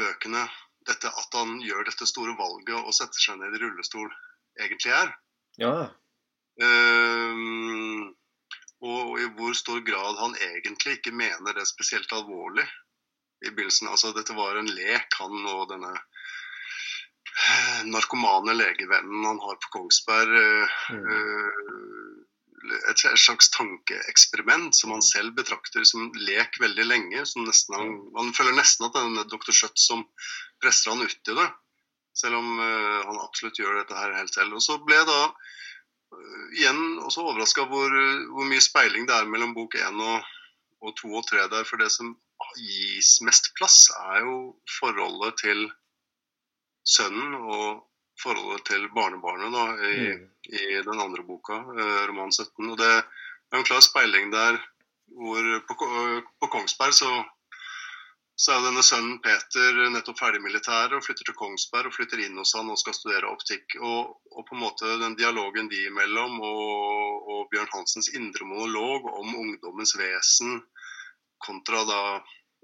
bøkene 0.01 0.47
dette 0.89 1.11
at 1.13 1.37
han 1.37 1.59
gjør 1.61 1.85
dette 1.85 2.07
store 2.09 2.33
valget 2.39 2.79
og 2.79 2.95
setter 2.97 3.21
seg 3.21 3.37
ned 3.41 3.57
i 3.59 3.61
rullestol, 3.61 4.09
egentlig 4.61 4.95
er. 4.97 5.11
Ja. 5.61 5.75
Um, 6.61 8.15
og 8.81 9.19
i 9.21 9.27
hvor 9.37 9.53
stor 9.59 9.83
grad 9.85 10.17
han 10.23 10.35
egentlig 10.41 10.97
ikke 10.99 11.13
mener 11.13 11.53
det 11.57 11.67
spesielt 11.69 12.13
alvorlig 12.17 12.65
i 13.45 13.53
begynnelsen. 13.53 13.89
Altså, 13.93 14.15
dette 14.17 14.33
var 14.37 14.57
en 14.57 14.73
lek, 14.73 15.13
han 15.21 15.37
og 15.53 15.67
denne 15.71 15.93
eh, 15.97 17.83
narkomane 17.89 18.57
legevennen 18.57 19.25
han 19.29 19.41
har 19.45 19.61
på 19.61 19.73
Kongsberg, 19.77 20.33
eh, 20.41 20.81
Mm. 20.97 21.05
eh, 21.13 22.10
et 22.91 23.03
slags 23.19 23.51
tankeeksperiment 23.55 24.77
som 24.77 24.93
han 24.95 25.03
selv 25.05 25.35
betrakter 25.39 25.85
som 25.89 26.11
lek 26.17 26.59
veldig 26.61 26.87
lenge. 26.87 27.25
som 27.27 27.47
nesten 27.47 27.77
Han, 27.77 27.95
han 28.17 28.33
føler 28.37 28.57
nesten 28.57 28.87
at 28.87 28.97
det 28.97 29.03
er 29.23 29.31
dr. 29.33 29.53
Schjøtt 29.53 29.81
som 29.81 30.05
presser 30.63 30.93
han 30.93 31.03
uti 31.03 31.37
det. 31.37 31.49
Selv 32.21 32.41
om 32.41 32.59
uh, 32.59 33.07
han 33.07 33.21
absolutt 33.23 33.59
gjør 33.59 33.81
dette 33.81 33.97
her 33.97 34.17
helt 34.19 34.35
selv. 34.35 34.59
Og 34.59 34.65
så 34.65 34.79
ble 34.85 34.99
jeg 34.99 35.09
da 35.09 35.21
uh, 35.31 36.47
igjen 36.59 36.83
også 37.07 37.25
overraska 37.25 37.67
hvor, 37.71 37.95
hvor, 38.35 38.49
mye 38.51 38.65
speiling 38.65 39.09
det 39.09 39.17
er 39.17 39.31
mellom 39.31 39.55
bok 39.57 39.79
én 39.81 40.03
og, 40.05 40.33
og 40.85 40.97
to 41.01 41.13
og 41.15 41.27
tre 41.29 41.47
der. 41.53 41.65
For 41.69 41.81
det 41.81 41.93
som 41.95 42.17
gis 42.59 43.19
mest 43.25 43.53
plass, 43.57 43.87
er 44.13 44.25
jo 44.27 44.37
forholdet 44.81 45.41
til 45.45 45.69
sønnen 46.89 47.37
og 47.41 47.87
forholdet 48.21 48.67
til 48.69 48.87
barnebarnet 48.95 49.55
da, 49.55 49.65
i, 49.89 50.13
mm. 50.15 50.25
i, 50.53 50.63
den 50.87 51.03
andre 51.03 51.25
boka, 51.27 51.59
uh, 51.73 52.03
roman 52.11 52.33
17. 52.33 52.71
Og 52.71 52.79
det 52.81 52.91
er 52.91 53.59
en 53.59 53.67
klar 53.67 53.83
speiling 53.85 54.33
der 54.35 54.61
hvor 55.11 55.47
på, 55.67 55.75
på 56.39 56.49
Kongsberg 56.53 56.95
så 56.95 57.11
så 58.41 58.55
er 58.55 58.63
denne 58.65 58.81
sønnen 58.81 59.19
Peter 59.21 59.79
nettopp 59.93 60.17
ferdig 60.23 60.39
militær 60.41 60.95
og 60.97 61.03
flytter 61.05 61.27
til 61.29 61.37
Kongsberg 61.37 61.91
og 61.91 61.93
flytter 61.93 62.23
inn 62.25 62.39
hos 62.41 62.55
han 62.57 62.71
og 62.73 62.79
skal 62.81 62.95
studere 62.97 63.29
optikk. 63.29 63.75
Og, 63.77 64.15
og 64.33 64.47
på 64.49 64.57
en 64.57 64.63
måte 64.63 64.95
den 65.03 65.17
dialogen 65.19 65.69
de 65.69 65.83
imellom 65.91 66.39
og, 66.41 67.27
og 67.35 67.43
Bjørn 67.53 67.69
Hansens 67.75 68.09
indre 68.17 68.49
monolog 68.49 69.11
om 69.13 69.35
ungdommens 69.43 69.93
vesen 70.01 70.63
kontra 71.45 71.85
da 71.85 72.01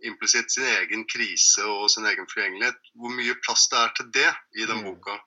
implisitt 0.09 0.49
sin 0.55 0.65
egen 0.79 1.05
krise 1.13 1.69
og 1.69 1.91
sin 1.93 2.09
egen 2.09 2.29
forgjengelighet. 2.33 2.81
Hvor 2.97 3.13
mye 3.19 3.37
plass 3.45 3.69
det 3.73 3.83
er 3.83 3.95
til 3.99 4.11
det 4.17 4.31
i 4.57 4.65
den 4.71 4.81
mm. 4.81 4.89
boka, 4.89 5.19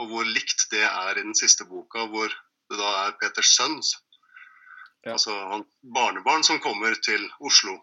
og 0.00 0.08
hvor 0.08 0.24
likt 0.24 0.68
det 0.72 0.84
er 0.86 1.18
i 1.18 1.24
den 1.24 1.36
siste 1.36 1.66
boka, 1.68 2.06
hvor 2.12 2.32
det 2.70 2.78
da 2.78 2.90
er 3.04 3.16
Peters 3.20 3.52
sønn, 3.56 3.78
ja. 5.04 5.12
altså 5.12 5.34
han 5.52 5.66
barnebarn, 5.94 6.44
som 6.46 6.60
kommer 6.62 6.96
til 7.04 7.26
Oslo 7.40 7.76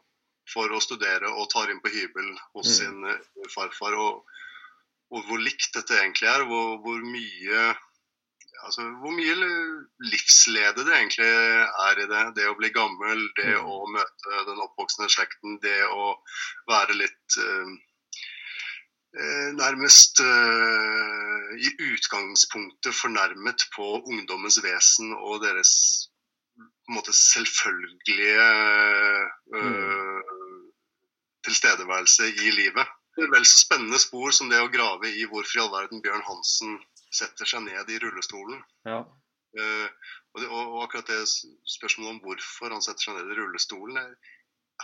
for 0.48 0.72
å 0.72 0.82
studere 0.84 1.30
og 1.34 1.50
tar 1.52 1.72
inn 1.72 1.82
på 1.84 1.92
hybel 1.92 2.30
hos 2.56 2.70
mm. 2.70 2.76
sin 2.78 3.04
uh, 3.04 3.50
farfar. 3.52 3.98
Og, 4.00 4.38
og, 5.12 5.20
hvor 5.28 5.44
likt 5.44 5.74
dette 5.76 5.98
egentlig 6.00 6.30
er. 6.32 6.46
Hvor, 6.48 6.78
hvor, 6.86 7.04
mye 7.04 7.66
altså, 8.64 8.86
hvor 9.02 9.14
mye 9.16 9.36
livslede 10.08 10.86
det 10.88 10.96
egentlig 10.96 11.28
er 11.28 12.02
i 12.04 12.08
det. 12.14 12.24
Det 12.40 12.48
å 12.50 12.56
bli 12.60 12.72
gammel, 12.76 13.28
det 13.40 13.58
mm. 13.58 13.68
å 13.68 13.92
møte 13.92 14.46
den 14.48 14.64
oppvoksende 14.64 15.12
slekten, 15.12 15.60
det 15.64 15.82
å 15.92 16.14
være 16.72 16.96
litt 17.04 17.42
uh, 17.44 17.76
nærmest 19.58 20.22
uh, 20.22 21.50
i 21.58 21.70
utgangspunktet 21.94 22.96
fornærmet 22.96 23.64
på 23.76 23.88
ungdommens 24.06 24.60
vesen 24.64 25.14
og 25.16 25.42
deres 25.46 25.72
på 26.58 26.94
en 26.94 26.98
måte 26.98 27.14
selvfølgelige 27.14 28.46
uh, 29.56 30.22
tilstedeværelse 31.46 32.30
i 32.30 32.52
livet. 32.60 32.88
Det 33.16 33.26
er 33.26 33.34
vel 33.34 33.46
så 33.46 33.60
spennende 33.64 34.00
spor 34.00 34.32
som 34.36 34.52
det 34.52 34.62
å 34.62 34.70
grave 34.72 35.10
i 35.10 35.26
hvorfor 35.26 35.58
i 35.58 35.64
all 35.64 35.74
verden 35.74 36.04
Bjørn 36.06 36.26
Hansen 36.28 36.78
setter 37.14 37.50
seg 37.50 37.66
ned 37.66 37.90
i 37.90 38.00
rullestolen. 38.04 38.62
Ja. 38.86 39.02
Uh, 39.58 39.88
og, 40.34 40.42
det, 40.42 40.48
og, 40.48 40.80
akkurat 40.86 41.10
det 41.10 41.24
spørsmålet 41.26 42.14
om 42.14 42.24
hvorfor 42.26 42.76
han 42.76 42.84
setter 42.86 43.08
seg 43.08 43.18
ned 43.18 43.34
i 43.34 43.40
rullestolen, 43.40 44.16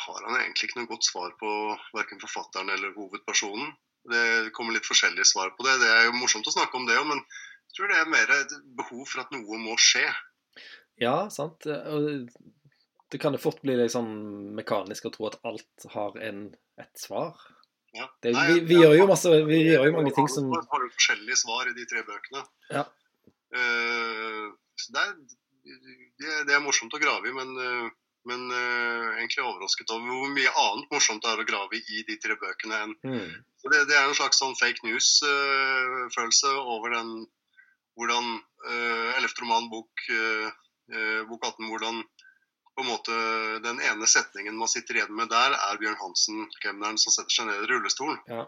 har 0.03 0.21
han 0.25 0.39
egentlig 0.39 0.69
ikke 0.69 0.81
noe 0.81 0.89
godt 0.89 1.05
svar 1.05 1.33
på, 1.39 1.49
verken 1.93 2.21
forfatteren 2.23 2.71
eller 2.73 2.95
hovedpersonen. 2.97 3.75
Det 4.11 4.51
kommer 4.55 4.75
litt 4.75 4.87
forskjellige 4.87 5.29
svar 5.29 5.53
på 5.55 5.65
det. 5.67 5.77
Det 5.79 5.91
er 5.93 6.07
jo 6.09 6.17
morsomt 6.17 6.47
å 6.49 6.55
snakke 6.55 6.75
om 6.79 6.87
det 6.89 6.97
òg, 6.99 7.07
men 7.07 7.21
jeg 7.23 7.77
tror 7.77 7.91
det 7.93 8.01
er 8.01 8.11
mer 8.11 8.33
et 8.35 8.57
behov 8.77 9.05
for 9.07 9.23
at 9.23 9.31
noe 9.35 9.61
må 9.61 9.77
skje. 9.79 10.05
Ja, 11.01 11.29
sant 11.33 11.65
det 13.13 13.19
kan 13.21 13.35
det 13.35 13.43
fort 13.43 13.61
bli 13.61 13.75
litt 13.77 13.93
sånn 13.93 14.13
mekanisk 14.57 15.05
å 15.05 15.11
tro 15.13 15.27
at 15.29 15.37
alt 15.45 15.85
har 15.93 16.15
en, 16.25 16.47
et 16.81 16.93
svar. 16.97 17.37
Ja. 17.93 18.07
Det, 18.25 18.31
vi, 18.33 18.55
vi 18.71 18.79
gjør 18.79 18.95
jo 18.97 19.05
masse, 19.05 19.29
vi 19.45 19.59
gjør 19.67 19.85
jo 19.85 19.93
mange 19.99 20.13
ting 20.15 20.29
som 20.33 20.49
Har 20.49 20.81
jo 20.81 20.89
forskjellige 20.95 21.37
svar 21.43 21.69
i 21.69 21.75
de 21.77 21.85
tre 21.91 22.01
bøkene. 22.07 22.41
Ja. 22.73 22.87
Uh, 23.53 24.49
det, 24.95 25.03
er, 25.03 25.11
det, 25.61 26.31
det, 26.49 26.55
er, 26.55 26.63
morsomt 26.65 26.95
å 26.97 27.01
grave 27.03 27.29
i, 27.29 27.35
men, 27.37 27.53
uh, 27.53 27.91
men 28.29 28.45
uh, 28.51 29.13
egentlig 29.17 29.43
overrasket 29.43 29.91
over 29.93 30.07
hvor 30.07 30.33
mye 30.35 30.53
annet 30.63 30.93
morsomt 30.93 31.23
det 31.23 31.31
er 31.31 31.43
å 31.43 31.47
grave 31.47 31.79
i 31.79 32.03
de 32.07 32.17
tre 32.23 32.37
bøkene. 32.39 32.81
mm. 33.03 33.29
det, 33.71 33.83
det, 33.89 33.95
er 33.97 34.07
en 34.07 34.17
slags 34.17 34.41
sånn 34.41 34.57
fake 34.59 34.85
news-følelse 34.87 36.53
over 36.75 36.95
den 36.95 37.13
hvordan 37.99 38.31
uh, 38.67 39.19
11. 39.19 39.35
roman, 39.43 39.69
bok, 39.69 40.07
bok 41.29 41.45
18, 41.45 41.69
hvordan 41.69 42.01
på 42.73 42.81
en 42.81 42.89
måte 42.89 43.15
Den 43.61 43.77
ene 43.85 44.07
setningen 44.09 44.57
man 44.57 44.71
sitter 44.71 44.97
igjen 44.97 45.13
med 45.13 45.29
der, 45.29 45.53
er 45.53 45.77
Bjørn 45.81 45.99
Hansen, 46.01 46.47
kemneren, 46.63 46.97
som 46.97 47.13
setter 47.13 47.35
seg 47.35 47.47
ned 47.49 47.61
i 47.61 47.69
rullestolen. 47.69 48.17
Ja. 48.25 48.47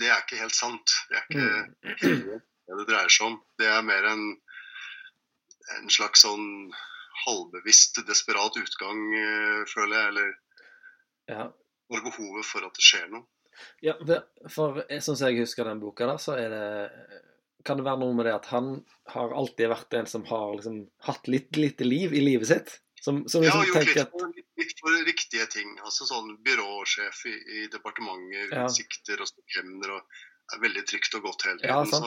Det 0.00 0.10
er 0.10 0.24
ikke 0.24 0.40
helt 0.40 0.56
sant. 0.56 0.96
Det 1.10 1.20
er 1.20 1.28
ikke 1.28 1.44
mm. 1.46 2.26
det 2.34 2.40
det 2.80 2.88
dreier 2.88 3.12
seg 3.12 3.28
om. 3.28 3.38
Det 3.60 3.68
er 3.70 3.86
mer 3.86 4.08
en, 4.10 4.24
en 5.76 5.92
slags 5.92 6.24
sånn 6.24 6.46
halvbevisst, 7.24 8.02
desperat 8.08 8.56
utgang, 8.60 9.04
eh, 9.18 9.60
føler 9.70 9.96
jeg. 9.98 10.08
Eller 10.14 10.32
ja. 11.30 11.46
for 11.92 12.08
behovet 12.08 12.48
for 12.48 12.66
at 12.66 12.76
det 12.76 12.84
skjer 12.84 13.06
noe. 13.12 13.28
Ja, 13.84 13.94
for 14.50 14.82
sånn 14.90 15.14
som 15.14 15.28
jeg 15.30 15.44
husker 15.44 15.68
den 15.68 15.82
boka, 15.82 16.08
der, 16.10 16.18
så 16.18 16.34
er 16.34 16.50
det 16.50 16.64
kan 17.64 17.78
det 17.80 17.86
være 17.86 18.02
noe 18.02 18.14
med 18.16 18.26
det 18.28 18.34
at 18.36 18.48
han 18.52 18.74
har 19.14 19.32
alltid 19.32 19.70
vært 19.72 19.94
en 19.96 20.08
som 20.10 20.24
har 20.28 20.50
liksom, 20.58 20.82
hatt 21.06 21.30
litt 21.32 21.56
lite 21.56 21.86
liv 21.86 22.12
i 22.12 22.20
livet 22.20 22.50
sitt? 22.50 22.74
Som, 23.00 23.22
som 23.28 23.44
liksom 23.44 23.62
ja, 23.62 23.68
gjort 23.68 23.88
litt, 23.88 24.12
for, 24.12 24.36
litt 24.60 24.78
for 24.80 25.06
riktige 25.08 25.46
ting. 25.52 25.72
altså 25.84 26.06
Sånn 26.08 26.34
byråsjef 26.44 27.24
i, 27.28 27.34
i 27.58 27.64
departementet, 27.72 28.52
ja. 28.52 28.64
og 28.68 29.30
stemmer 29.30 29.96
og 29.96 30.22
er 30.52 30.58
veldig 30.62 30.84
trygt 30.88 31.14
og 31.18 31.22
godt 31.28 31.40
hele 31.48 31.58
tiden. 31.60 31.72
Ja, 31.72 31.78
så 31.88 31.98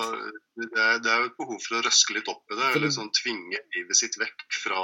det 0.57 0.81
er, 0.83 0.95
det 1.03 1.11
er, 1.11 1.17
jo 1.23 1.29
et 1.31 1.39
behov 1.39 1.59
for 1.63 1.73
å 1.77 1.85
røske 1.87 2.11
litt 2.17 2.29
opp 2.31 2.45
i 2.53 2.55
det. 2.59 2.67
eller 2.77 2.91
sånn 2.93 3.15
Tvinge 3.15 3.59
livet 3.75 3.97
sitt 3.99 4.15
vekk 4.21 4.39
fra, 4.53 4.81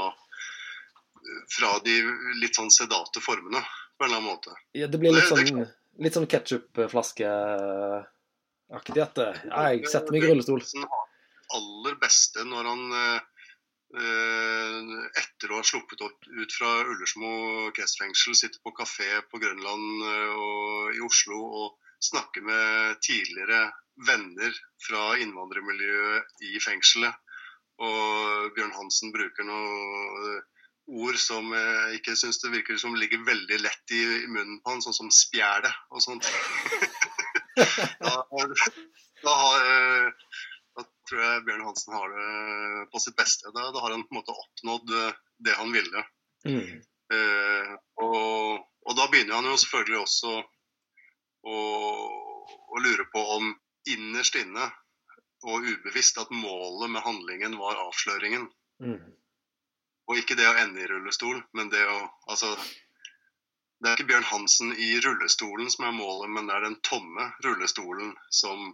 fra 1.58 1.72
de 1.86 1.96
litt 2.42 2.56
sånn 2.60 2.74
sedate 2.74 3.20
formene, 3.24 3.62
på 3.98 4.02
en 4.04 4.08
eller 4.10 4.20
annen 4.22 4.32
måte. 4.32 4.52
Ja, 4.78 4.86
det 4.90 4.98
blir 5.02 5.12
litt 5.16 5.30
det, 5.30 5.38
sånn, 5.46 5.64
det, 6.00 6.10
sånn 6.16 6.32
ketsjupflaskeaktig 6.34 9.02
at 9.06 9.16
jeg 9.22 9.74
setter 9.92 10.12
meg 10.16 10.22
i 10.24 10.26
rullestol. 10.32 10.62
aller 11.54 11.96
beste 12.02 12.40
når 12.50 12.64
han 12.72 12.84
eh, 12.98 13.22
Eh, 13.94 14.78
etter 15.22 15.52
å 15.54 15.60
ha 15.60 15.66
sluppet 15.66 16.02
ut 16.02 16.54
fra 16.56 16.70
Ullersmo 16.82 17.70
kretsfengsel, 17.78 18.34
sitter 18.34 18.58
på 18.66 18.74
kafé 18.74 19.06
på 19.30 19.38
Grønland 19.44 20.06
eh, 20.10 20.32
og 20.34 20.98
i 20.98 21.02
Oslo 21.06 21.38
og 21.60 21.83
snakker 22.04 22.46
med 22.46 23.00
tidligere 23.06 23.68
venner 24.08 24.56
fra 24.84 25.14
innvandrermiljøet 25.22 26.48
i 26.50 26.60
fengselet. 26.64 27.14
Og 27.84 28.50
Bjørn 28.56 28.74
Hansen 28.78 29.14
bruker 29.14 29.48
noen 29.48 30.42
ord 31.04 31.18
som 31.22 31.54
jeg 31.56 32.00
ikke 32.00 32.16
syns 32.20 32.42
det 32.42 32.52
virker 32.54 32.80
som 32.82 32.96
ligger 33.00 33.24
veldig 33.26 33.60
lett 33.64 33.94
i, 33.96 34.02
munnen 34.28 34.60
på 34.62 34.74
han, 34.74 34.84
sånn 34.84 34.98
som 34.98 35.12
spjæle 35.14 35.72
og 35.94 36.04
sånt. 36.04 36.28
da, 38.04 38.16
da 39.24 39.36
har 39.40 39.70
da, 40.74 40.86
tror 41.10 41.24
jeg 41.24 41.46
Bjørn 41.48 41.68
Hansen 41.70 41.96
har 41.96 42.16
det 42.18 42.88
på 42.92 43.02
sitt 43.04 43.18
beste. 43.20 43.52
Da, 43.56 43.70
da 43.72 43.84
har 43.84 43.96
han 43.96 44.06
på 44.08 44.16
en 44.16 44.22
måte 44.22 44.36
oppnådd 44.36 44.96
eh, 45.00 45.22
det 45.48 45.56
han 45.60 45.72
ville. 45.76 46.04
Mm. 46.48 46.82
Uh, 47.14 47.74
og, 48.02 48.64
og, 48.88 48.94
da 48.98 49.06
begynner 49.12 49.38
han 49.38 49.48
jo 49.48 49.58
selvfølgelig 49.60 50.00
også 50.02 50.32
å, 51.44 51.58
og 52.48 52.80
lure 52.84 53.06
på 53.14 53.24
om 53.38 53.52
innerst 53.90 54.38
inne 54.40 54.70
og 55.44 55.68
ubevisst 55.68 56.20
at 56.22 56.32
målet 56.32 56.92
med 56.94 57.04
handlingen 57.04 57.58
var 57.60 57.82
avsløringen. 57.84 58.48
Mm. 58.84 59.02
Og 60.08 60.20
ikke 60.20 60.38
det 60.40 60.48
å 60.48 60.56
ende 60.60 60.84
i 60.84 60.88
rullestol, 60.88 61.42
men 61.56 61.72
det 61.72 61.84
å 61.88 62.00
Altså 62.32 62.54
det 63.84 63.90
er 63.92 64.00
ikke 64.00 64.14
Bjørn 64.14 64.30
Hansen 64.30 64.70
i 64.80 64.94
rullestolen 65.04 65.68
som 65.72 65.84
er 65.90 65.96
målet, 65.98 66.30
men 66.32 66.48
det 66.48 66.56
er 66.56 66.64
den 66.64 66.78
tomme 66.88 67.26
rullestolen 67.44 68.14
som 68.32 68.70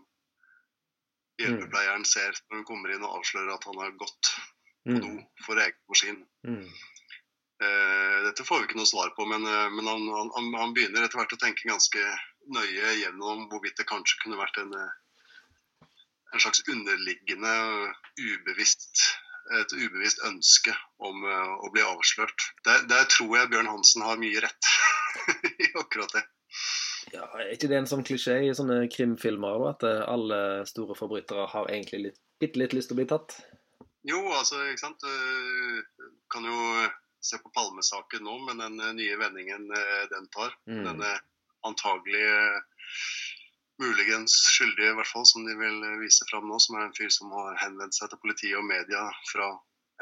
hjelpepleieren 1.41 2.05
ser 2.05 2.35
når 2.35 2.59
hun 2.59 2.67
kommer 2.67 2.93
inn 2.93 3.05
og 3.07 3.15
avslører 3.17 3.55
at 3.55 3.65
han 3.65 3.79
har 3.81 3.95
gått 3.97 4.29
på 4.85 4.93
mm. 4.93 5.01
do 5.01 5.45
for 5.47 5.61
egen 5.63 5.79
maskin. 5.89 6.19
Mm. 6.45 6.61
Uh, 7.59 8.17
dette 8.27 8.45
får 8.45 8.61
vi 8.61 8.69
ikke 8.69 8.77
noe 8.79 8.91
svar 8.91 9.09
på, 9.17 9.25
men, 9.27 9.47
uh, 9.49 9.67
men 9.73 9.89
han, 9.89 10.05
han, 10.13 10.53
han, 10.61 10.75
begynner 10.77 11.07
etter 11.07 11.19
hvert 11.19 11.33
å 11.35 11.41
tenke 11.41 11.67
ganske 11.67 12.05
nøye 12.53 12.95
gjennom 13.01 13.47
hvorvidt 13.51 13.79
det 13.79 13.87
kanskje 13.89 14.19
kunne 14.23 14.39
vært 14.39 14.59
en, 14.61 14.73
uh, 14.75 15.87
en 16.33 16.43
slags 16.43 16.63
underliggende, 16.69 17.53
ubevisst, 18.19 19.05
et 19.59 19.71
ubevisst 19.73 20.21
ønske 20.27 20.75
om 21.01 21.23
å 21.25 21.71
bli 21.73 21.81
avslørt. 21.81 22.51
Der, 22.67 22.83
der 22.91 23.07
tror 23.09 23.31
jeg 23.33 23.49
Bjørn 23.49 23.71
Hansen 23.71 24.03
har 24.05 24.19
mye 24.21 24.43
rett 24.43 24.73
i 25.65 25.71
akkurat 25.73 26.13
det. 26.13 26.21
Ja, 27.13 27.25
Er 27.39 27.53
ikke 27.53 27.69
det 27.71 27.79
en 27.79 27.89
sånn 27.89 28.05
klisjé 28.05 28.35
i 28.45 28.53
sånne 28.55 28.83
krimfilmer 28.93 29.69
at 29.71 29.85
eh, 29.87 30.01
alle 30.05 30.67
store 30.69 30.97
forbrytere 30.97 31.47
har 31.53 31.69
egentlig 31.71 32.01
litt, 32.03 32.19
bitte 32.41 32.61
litt 32.61 32.75
lyst 32.77 32.91
til 32.91 32.97
å 32.97 33.01
bli 33.01 33.07
tatt? 33.09 33.37
Jo, 34.07 34.19
altså, 34.35 34.61
ikke 34.69 34.83
sant. 34.83 35.03
Du 35.03 36.05
kan 36.31 36.45
jo 36.47 36.85
se 37.19 37.39
på 37.41 37.51
Palmesaken 37.55 38.23
nå, 38.23 38.37
men 38.47 38.61
den 38.61 38.77
nye 38.95 39.17
vendingen 39.19 39.67
den 40.13 40.29
tar. 40.31 40.53
Mm. 40.69 40.85
Denne 40.87 41.09
antagelig 41.67 42.23
muligens 43.79 44.33
skyldige, 44.51 44.91
i 44.91 44.95
hvert 44.97 45.07
fall, 45.07 45.25
som 45.27 45.45
de 45.47 45.53
vil 45.59 45.77
vise 46.01 46.25
fram 46.31 46.45
nå, 46.49 46.57
som 46.59 46.75
er 46.77 46.83
en 46.87 46.95
fyr 46.97 47.09
som 47.15 47.27
har 47.31 47.55
henvendt 47.63 47.95
seg 47.95 48.07
til 48.11 48.19
politiet 48.23 48.57
og 48.59 48.65
media 48.67 49.01
fra 49.31 49.47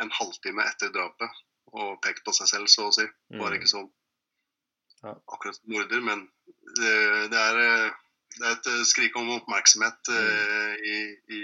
en 0.02 0.12
halvtime 0.14 0.62
etter 0.66 0.90
drapet 0.94 1.30
og 1.78 1.90
pekt 2.02 2.22
på 2.26 2.32
seg 2.34 2.48
selv, 2.50 2.68
så 2.72 2.82
å 2.88 2.92
si. 2.96 3.06
Var 3.34 3.50
Mm. 3.52 3.56
ikke 3.60 3.68
sånn 3.70 3.90
akkurat 5.06 5.60
morder, 5.70 6.02
men 6.02 6.20
det, 6.80 6.96
det, 7.32 7.38
er, 7.38 7.56
eh, 7.62 7.92
det 8.40 8.46
er 8.48 8.52
et 8.56 8.68
eh, 8.72 8.84
skrik 8.90 9.14
om 9.20 9.30
oppmerksomhet 9.36 10.02
eh, 10.10 10.74
i, 10.82 10.98
i, 11.30 11.40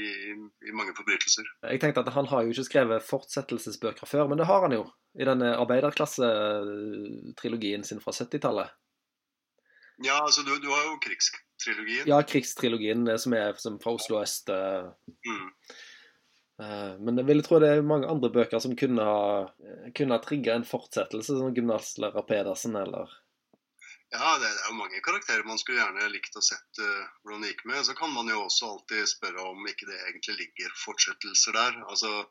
i 0.67 0.69
mange 0.73 0.93
forbrytelser. 0.97 1.45
Jeg 1.69 1.79
tenkte 1.83 2.01
at 2.01 2.13
han 2.15 2.25
har 2.31 2.41
jo 2.43 2.49
ikke 2.55 2.69
skrevet 2.71 3.05
fortsettelsesbøker 3.05 4.05
før, 4.09 4.25
men 4.31 4.37
det 4.41 4.49
har 4.49 4.61
han 4.65 4.73
jo. 4.73 4.83
I 5.13 5.25
denne 5.29 5.53
arbeiderklassetrilogien 5.61 7.83
sin 7.85 8.01
fra 8.01 8.09
70-tallet. 8.17 8.73
Ja, 10.01 10.19
altså 10.23 10.43
du, 10.45 10.55
du 10.59 10.69
har 10.71 10.83
jo 10.87 10.97
krigstrilogien. 11.03 12.07
Ja, 12.09 12.21
krigstrilogien 12.25 13.05
det 13.05 13.19
som 13.21 13.33
er 13.37 13.53
som 13.61 13.79
fra 13.79 13.93
Oslo 13.93 14.21
øst. 14.23 14.49
eh, 14.49 14.89
Mm. 15.27 15.49
eh, 16.61 16.93
Men 16.99 17.17
jeg 17.17 17.25
ville 17.27 17.43
tro 17.45 17.59
det 17.59 17.69
er 17.69 17.81
mange 17.85 18.07
andre 18.09 18.29
bøker 18.33 18.59
som 18.59 18.75
kunne 18.75 19.03
ha, 19.03 19.43
eh, 19.61 19.91
kunne 19.95 20.17
ha 20.17 20.23
trigga 20.23 20.55
en 20.55 20.65
fortsettelse, 20.65 21.37
som 21.37 21.53
gymnaslærer 21.53 22.25
Pedersen 22.27 22.75
eller 22.75 23.09
Ja, 24.13 24.37
det, 24.37 24.45
er 24.45 24.67
jo 24.69 24.75
mange 24.77 24.99
karakterer 25.01 25.43
man 25.45 25.57
skulle 25.57 25.79
gjerne 25.81 26.11
likt 26.13 26.35
å 26.37 26.41
sett 26.45 26.77
uh, 26.79 27.05
hvordan 27.23 27.41
det 27.41 27.55
gikk 27.55 27.63
med. 27.65 27.79
Så 27.85 27.95
kan 27.97 28.11
man 28.13 28.27
jo 28.29 28.43
også 28.45 28.67
alltid 28.69 29.07
spørre 29.09 29.41
om 29.41 29.65
ikke 29.65 29.87
det 29.89 29.97
egentlig 30.05 30.35
ligger 30.37 30.69
fortsettelser 30.85 31.53
der. 31.53 31.83
Altså, 31.89 32.25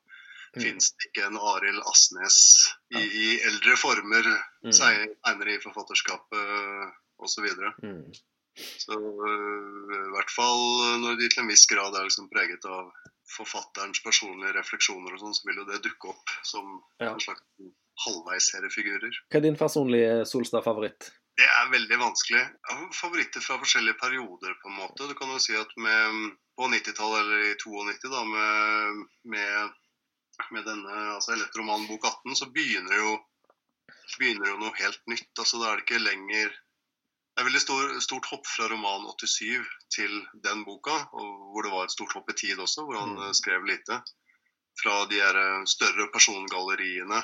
Mm. 0.52 0.60
Fins 0.62 0.90
det 0.92 1.06
ikke 1.08 1.22
en 1.30 1.38
Arild 1.40 1.80
Asnes 1.88 2.68
i, 2.92 3.00
i 3.00 3.28
eldre 3.40 3.72
former 3.80 4.26
Mm. 4.62 4.70
seinere 4.70 5.54
i 5.54 5.60
forfatterskapet 5.64 6.92
osv.? 7.26 7.48
Mm. 7.82 8.04
Så 8.82 8.96
øh, 8.98 9.92
i 9.96 10.10
hvert 10.12 10.32
fall 10.34 10.64
når 11.00 11.16
de 11.20 11.28
til 11.32 11.42
en 11.44 11.48
viss 11.52 11.64
grad 11.70 11.94
er 11.96 12.04
liksom 12.08 12.28
preget 12.32 12.66
av 12.68 12.90
forfatterens 13.32 14.02
personlige 14.04 14.52
refleksjoner 14.58 15.14
og 15.14 15.22
sånn, 15.22 15.36
så 15.38 15.46
vil 15.48 15.62
jo 15.62 15.68
det 15.70 15.78
dukke 15.86 16.10
opp 16.12 16.32
som 16.44 16.74
Ja. 17.00 17.14
en 17.14 17.22
slags 17.22 17.46
halvveisseriefigurer. 18.04 19.18
Hva 19.30 19.38
er 19.40 19.44
din 19.46 19.56
personlige 19.56 20.22
Solstad-favoritt? 20.28 21.10
Det 21.38 21.46
er 21.48 21.70
veldig 21.72 21.96
vanskelig. 22.00 22.42
Jeg 22.42 22.76
har 22.76 22.90
favoritter 22.92 23.40
fra 23.40 23.56
forskjellige 23.62 23.96
perioder, 24.00 24.52
på 24.60 24.68
en 24.68 24.76
måte. 24.76 25.06
Du 25.08 25.14
kan 25.16 25.30
jo 25.32 25.38
si 25.40 25.54
at 25.56 25.70
med, 25.80 26.34
på 26.58 26.68
90-tallet, 26.68 27.20
eller 27.22 27.46
i 27.48 27.54
92, 27.56 28.10
da, 28.12 28.24
med, 28.28 29.06
med, 29.32 29.78
med 30.52 30.66
denne 30.68 30.98
altså 31.14 31.32
Elektromanen 31.38 31.88
bok 31.88 32.04
18, 32.04 32.36
så 32.36 32.50
begynner 32.52 33.00
jo, 33.00 33.14
begynner 34.18 34.52
jo 34.52 34.58
noe 34.60 34.76
helt 34.76 35.00
nytt. 35.08 35.30
Altså 35.38 35.62
Da 35.62 35.70
er 35.70 35.80
det 35.80 35.86
ikke 35.86 36.04
lenger 36.04 36.52
Det 37.32 37.40
er 37.40 37.46
veldig 37.48 37.60
stor, 37.64 37.92
stort 38.04 38.26
hopp 38.28 38.46
fra 38.46 38.66
roman 38.68 39.06
87 39.08 39.62
til 39.94 40.18
den 40.44 40.64
boka, 40.66 40.98
hvor 41.12 41.64
det 41.64 41.72
var 41.72 41.84
et 41.88 41.94
stort 41.94 42.12
hopp 42.12 42.28
i 42.28 42.34
tid 42.36 42.58
også, 42.60 42.84
hvor 42.84 42.98
han 43.00 43.14
Mm. 43.16 43.22
eh, 43.24 43.32
skrev 43.32 43.64
lite. 43.64 44.02
Fra 44.82 45.04
de 45.06 45.16
her 45.20 45.36
eh, 45.36 45.64
større 45.64 46.08
persongalleriene 46.12 47.22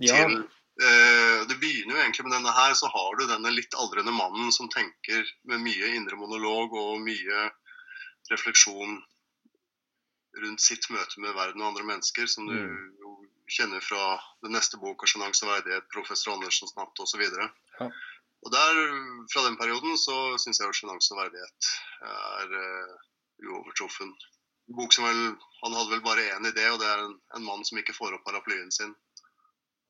Ja, 0.00 0.14
til 0.24 0.38
eh, 0.80 1.44
Det 1.48 1.58
begynner 1.60 1.96
jo 1.96 2.02
egentlig 2.02 2.24
med 2.24 2.32
denne 2.38 2.52
her, 2.54 2.72
så 2.74 2.86
har 2.88 3.16
du 3.18 3.26
denne 3.26 3.50
litt 3.50 3.74
aldrende 3.74 4.12
mannen 4.14 4.52
som 4.52 4.68
tenker 4.68 5.24
med 5.44 5.60
mye 5.60 5.94
indre 5.96 6.16
monolog 6.16 6.72
og 6.72 7.00
mye 7.00 7.50
refleksjon 8.30 9.02
rundt 10.38 10.60
sitt 10.62 10.86
møte 10.90 11.18
med 11.20 11.34
verden 11.34 11.60
og 11.62 11.72
andre 11.72 11.84
mennesker, 11.84 12.26
som 12.28 12.46
du 12.46 12.54
Mm. 12.54 12.94
kjenner 13.48 13.80
fra 13.82 14.20
den 14.42 14.52
neste 14.52 14.76
boka, 14.78 15.06
'Sjenanse 15.06 15.42
og 15.42 15.50
verdighet', 15.56 15.88
'Professor 15.92 16.34
Andersen 16.34 16.68
natt' 16.76 17.00
osv. 17.00 17.22
Ja. 17.80 17.90
Og 18.46 18.52
der, 18.54 18.80
fra 19.32 19.44
den 19.46 19.58
perioden, 19.60 19.98
så 19.98 20.16
syns 20.38 20.60
jeg 20.60 20.68
jo 20.70 20.76
'Sjenanse 20.76 21.14
og 21.14 21.20
verdighet' 21.22 21.70
er 22.08 22.52
uh, 22.62 22.92
uovertruffen. 23.48 24.12
En 24.68 24.76
bok 24.78 24.94
som 24.94 25.08
vel 25.08 25.22
Han 25.64 25.74
hadde 25.74 25.90
vel 25.90 26.04
bare 26.04 26.26
én 26.36 26.46
idé, 26.46 26.68
og 26.70 26.78
det 26.78 26.86
er 26.86 27.00
en, 27.02 27.16
en 27.34 27.44
mann 27.44 27.64
som 27.66 27.78
ikke 27.80 27.96
får 27.96 28.14
opp 28.14 28.24
paraplyen 28.28 28.70
sin 28.70 28.92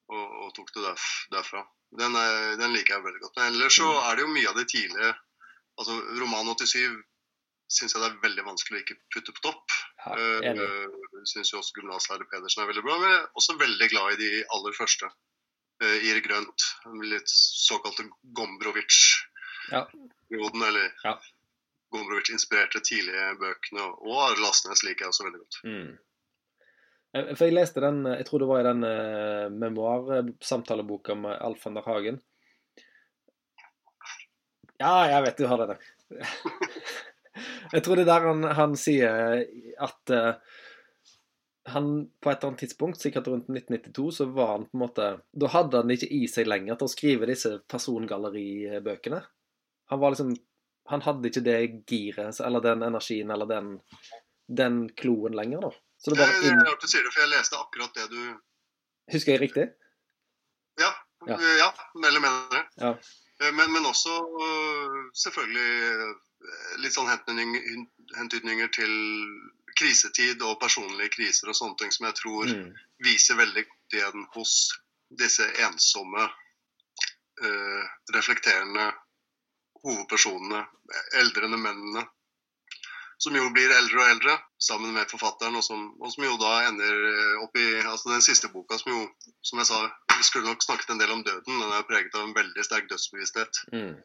og, 0.09 0.27
og 0.43 0.55
tok 0.57 0.71
det 0.73 0.85
derf, 0.87 1.05
derfra. 1.35 1.61
Den, 2.01 2.17
er, 2.17 2.57
den 2.57 2.73
liker 2.73 2.95
jeg 2.95 3.05
veldig 3.05 3.21
godt. 3.21 3.37
Men 3.37 3.51
ellers 3.53 3.77
så 3.77 3.89
er 4.01 4.17
det 4.17 4.25
jo 4.25 4.33
mye 4.33 4.49
av 4.49 4.57
det 4.57 4.65
tidlige 4.73 5.11
altså 5.79 5.99
Roman 6.21 6.49
87 6.49 6.97
syns 7.69 7.95
jeg 7.95 8.01
det 8.01 8.09
er 8.09 8.21
veldig 8.23 8.45
vanskelig 8.47 8.79
å 8.79 8.83
ikke 8.85 8.99
putte 9.15 9.35
på 9.37 9.45
topp. 9.51 9.77
ja 10.07 10.17
Uh, 10.57 11.25
syns 11.29 11.51
jo 11.53 11.59
også 11.61 11.75
gymnaslærer 11.77 12.29
Pedersen 12.31 12.63
er 12.63 12.69
veldig 12.71 12.85
bra, 12.87 12.97
men 13.03 13.11
jeg 13.11 13.19
er 13.19 13.41
også 13.41 13.57
veldig 13.61 13.89
glad 13.93 14.15
i 14.15 14.21
de 14.23 14.31
aller 14.57 14.77
første. 14.77 15.11
Uh, 15.83 15.99
Ir 16.09 16.19
Grønt, 16.25 16.61
litt 17.07 17.29
såkalte 17.31 18.03
Gombrowicz-perioden, 18.35 20.61
Ja. 20.61 20.69
eller 20.69 20.87
Ja. 21.05 21.15
Gombrowicz-inspirerte 21.95 22.81
tidlige 22.85 23.37
bøkene. 23.41 23.85
Og 24.01 24.39
Lasnes 24.43 24.83
liker 24.85 25.05
jeg 25.05 25.09
også 25.13 25.25
veldig 25.29 25.41
godt. 25.45 25.57
Mm. 25.65 25.93
Eh, 27.15 27.35
For 27.35 27.45
jeg 27.47 27.55
leste 27.55 27.81
den, 27.81 28.05
jeg 28.05 28.27
tror 28.29 28.39
det 28.43 28.49
var 28.51 28.61
i 28.61 28.69
den 28.69 28.83
uh, 28.85 29.49
memoarsamtaleboka 29.55 31.15
med 31.15 31.39
Alf 31.41 31.65
van 31.65 31.75
der 31.79 31.83
Hagen. 31.87 32.19
Ja, 34.81 34.93
jeg 35.11 35.23
vet 35.25 35.39
du 35.39 35.47
har 35.51 35.59
det 35.63 35.69
der. 35.73 35.81
jeg 37.75 37.83
tror 37.85 37.95
det 37.97 38.05
er 38.05 38.13
der 38.13 38.27
han, 38.29 38.41
han 38.59 38.73
sier 38.79 39.11
at 39.85 40.03
eh, 40.15 40.35
han 41.73 41.89
på 42.21 42.31
et 42.31 42.39
eller 42.39 42.53
annet 42.53 42.63
tidspunkt, 42.65 43.01
sikkert 43.01 43.27
rundt 43.31 43.49
1992, 43.51 44.11
så 44.17 44.27
var 44.35 44.53
han 44.55 44.65
på 44.69 44.77
en 44.79 44.83
måte 44.83 45.07
Da 45.33 45.51
hadde 45.53 45.81
han 45.83 45.91
ikke 45.95 46.09
i 46.15 46.23
seg 46.31 46.47
lenger 46.49 46.77
til 46.81 46.89
å 46.89 46.93
skrive 46.93 47.29
disse 47.31 47.53
persongalleribøkene. 47.71 49.21
Han 49.93 50.01
var 50.03 50.15
liksom 50.15 50.35
Han 50.89 51.03
hadde 51.05 51.29
ikke 51.29 51.43
det 51.45 51.57
giret, 51.91 52.39
eller 52.41 52.61
den 52.65 52.83
energien, 52.87 53.31
eller 53.31 53.47
den, 53.51 53.67
den 54.49 54.89
kloen 54.97 55.35
lenger, 55.37 55.61
da. 55.67 55.71
Så 56.01 56.15
det 56.15 56.21
bare 56.23 56.39
det 56.41 56.49
inn 56.53 56.63
rart 56.65 56.81
du 56.81 56.89
sier 56.89 57.05
det, 57.05 57.11
for 57.13 57.21
jeg 57.27 57.33
leste 57.35 57.59
akkurat 57.59 57.93
det 57.99 58.07
du 58.13 58.21
Husker 59.13 59.35
jeg 59.35 59.43
riktig? 59.43 59.67
Ja, 60.81 60.93
Ja. 61.27 61.37
ja. 61.59 61.69
mer 61.99 62.09
eller 62.09 62.23
mindre. 62.25 62.63
Ja. 62.81 62.91
Eh, 63.43 63.53
Men, 63.53 63.73
men 63.73 63.85
også 63.89 64.13
øh, 64.17 64.97
selvfølgelig 65.13 66.15
litt 66.83 66.95
sånn 66.95 67.09
hentydninger 67.09 68.71
til 68.75 68.93
krisetid 69.79 70.43
og 70.43 70.59
personlige 70.61 71.13
kriser 71.15 71.51
og 71.51 71.57
sånne 71.57 71.79
ting 71.81 71.93
som 71.95 72.09
jeg 72.09 72.19
tror 72.19 72.47
Mm. 72.51 72.75
viser 73.05 73.39
veldig 73.39 73.65
godt 73.69 73.99
igjen 73.99 74.27
hos 74.35 74.55
disse 75.21 75.45
ensomme, 75.65 76.25
uh, 77.45 77.85
reflekterende 78.15 78.93
hovedpersonene, 79.85 80.67
eldrende 81.23 81.59
mennene. 81.59 82.07
Som 83.19 83.35
jo 83.35 83.49
blir 83.51 83.71
eldre 83.75 83.99
og 83.99 84.11
eldre, 84.11 84.35
sammen 84.63 84.93
med 84.95 85.11
forfatteren, 85.11 85.57
og 85.59 85.65
som, 85.65 85.89
og 86.01 86.13
som 86.13 86.25
jo 86.25 86.37
da 86.39 86.53
ender 86.69 87.01
øh, 87.09 87.41
opp 87.43 87.57
i 87.59 87.65
altså 87.81 88.13
den 88.13 88.23
siste 88.23 88.51
boka, 88.53 88.79
som 88.79 88.93
jo, 88.93 89.01
som 89.43 89.59
jeg 89.59 89.67
sa, 89.67 89.81
vi 90.13 90.23
skulle 90.23 90.47
nok 90.47 90.63
snakket 90.63 90.93
en 90.95 91.01
del 91.03 91.11
om 91.11 91.25
døden. 91.27 91.59
Den 91.63 91.75
er 91.75 91.87
preget 91.89 92.15
av 92.15 92.29
en 92.29 92.37
veldig 92.37 92.65
sterk 92.69 92.87
dødsbevissthet. 92.91 93.59
Mm. 93.75 93.97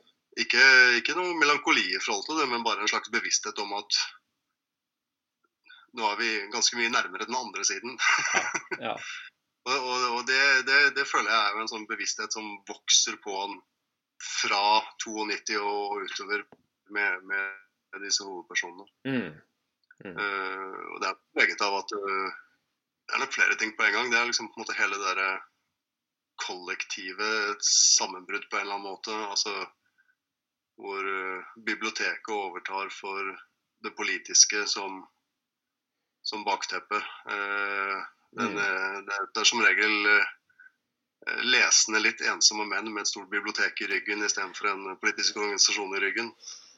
Ikke, 0.41 0.63
ikke 0.98 1.13
noe 1.17 1.36
melankoli 1.38 1.84
i 1.93 2.02
forhold 2.02 2.26
til 2.26 2.39
det, 2.41 2.48
men 2.50 2.65
bare 2.65 2.82
en 2.82 2.89
slags 2.89 3.12
bevissthet 3.13 3.60
om 3.62 3.76
at 3.78 4.00
nå 5.93 6.08
er 6.10 6.17
vi 6.17 6.30
ganske 6.54 6.78
mye 6.80 6.89
nærmere 6.89 7.28
den 7.30 7.38
andre 7.38 7.65
siden. 7.67 8.00
Ja. 8.82 8.98
Og, 9.63 9.78
og, 9.80 10.02
og 10.17 10.24
det, 10.28 10.67
det, 10.67 10.78
det 10.98 11.06
føler 11.08 11.30
jeg 11.32 11.39
er 11.39 11.54
jo 11.56 11.62
en 11.63 11.69
sånn 11.72 11.86
bevissthet 11.88 12.34
som 12.36 12.50
vokser 12.67 13.15
på 13.24 13.32
han 13.32 13.54
fra 14.19 14.82
92 15.00 15.56
og 15.56 16.02
utover 16.04 16.43
med, 16.91 17.22
med 17.30 18.04
disse 18.04 18.26
hovedpersonene. 18.28 18.84
Mm. 19.08 19.38
Eh, 20.04 20.82
og 20.91 21.00
det 21.00 21.08
er 21.08 21.22
preget 21.38 21.63
av 21.63 21.78
at 21.80 21.96
uh, 21.96 22.28
det 23.08 23.15
er 23.15 23.24
nok 23.24 23.36
flere 23.36 23.56
ting 23.60 23.72
på 23.78 23.86
en 23.88 23.96
gang. 23.96 24.12
Det 24.12 24.19
er 24.19 24.28
liksom 24.28 24.50
på 24.52 24.60
en 24.60 24.65
måte 24.65 24.76
hele 24.76 25.00
det 25.00 25.08
derre 25.13 25.32
kollektive 26.43 27.32
sammenbrudd 27.63 28.50
på 28.50 28.60
en 28.60 28.65
eller 28.65 28.80
annen 28.80 28.89
måte. 28.89 29.15
Altså 29.30 29.54
hvor 30.79 31.05
eh, 31.05 31.49
biblioteket 31.65 32.33
overtar 32.33 32.89
for 32.93 33.33
det 33.83 33.93
politiske 33.97 34.65
som, 34.67 35.03
som 36.23 36.45
bakteppe. 36.47 37.01
Eh, 37.29 37.99
den, 38.33 38.55
Mm. 38.55 38.57
eh, 38.57 39.01
det, 39.05 39.13
er, 39.38 39.45
som 39.45 39.62
regel 39.62 40.07
eh, 40.09 41.41
lesende 41.45 41.99
litt 42.01 42.21
ensomme 42.25 42.65
menn 42.65 42.89
med 42.91 43.03
et 43.05 43.12
stort 43.12 43.29
bibliotek 43.29 43.77
i 43.86 43.89
ryggen 43.91 44.25
istedenfor 44.25 44.71
en 44.71 44.97
politisk 44.97 45.38
organisasjon 45.38 45.93
i 45.95 46.01
ryggen. 46.01 46.31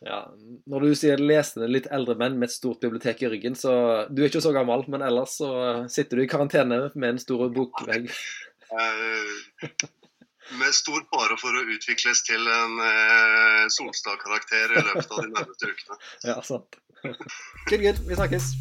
Ja. 0.04 0.20
Når 0.68 0.84
du 0.84 0.96
sier 1.00 1.22
lesende 1.22 1.70
litt 1.72 1.88
eldre 1.88 2.18
menn 2.20 2.36
med 2.38 2.50
et 2.50 2.56
stort 2.58 2.82
bibliotek 2.84 3.24
i 3.24 3.30
ryggen, 3.32 3.56
så 3.56 3.72
Du 4.12 4.22
er 4.22 4.28
ikke 4.28 4.44
så 4.44 4.52
gammel, 4.54 4.84
men 4.92 5.02
ellers 5.02 5.38
så 5.40 5.88
sitter 5.90 6.18
du 6.20 6.26
i 6.26 6.28
karantene 6.30 6.92
med 6.94 7.10
en 7.16 7.22
stor 7.24 7.48
bokvegg. 7.56 8.12
Med 10.52 10.76
stor 10.78 11.02
fare 11.10 11.38
for 11.42 11.58
å 11.58 11.64
utvikles 11.74 12.22
til 12.28 12.46
en 12.46 12.78
eh, 12.86 13.64
Solstad-karakter 13.74 14.76
i 14.76 14.84
løpet 14.84 15.10
av 15.10 15.24
de 15.24 15.32
nærmeste 15.34 15.72
ukene. 15.72 15.98
Ja, 16.30 16.38
sant. 16.46 16.78
Good, 17.06 17.82
good. 17.82 18.06
Vi 18.06 18.22
snakkes. 18.22 18.54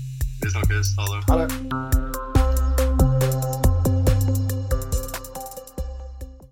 Vi 0.42 0.57
snakkes. 0.57 0.97
Ha 0.99 1.12
det. 1.12 1.23
Ha 1.29 1.44
det. 1.44 2.04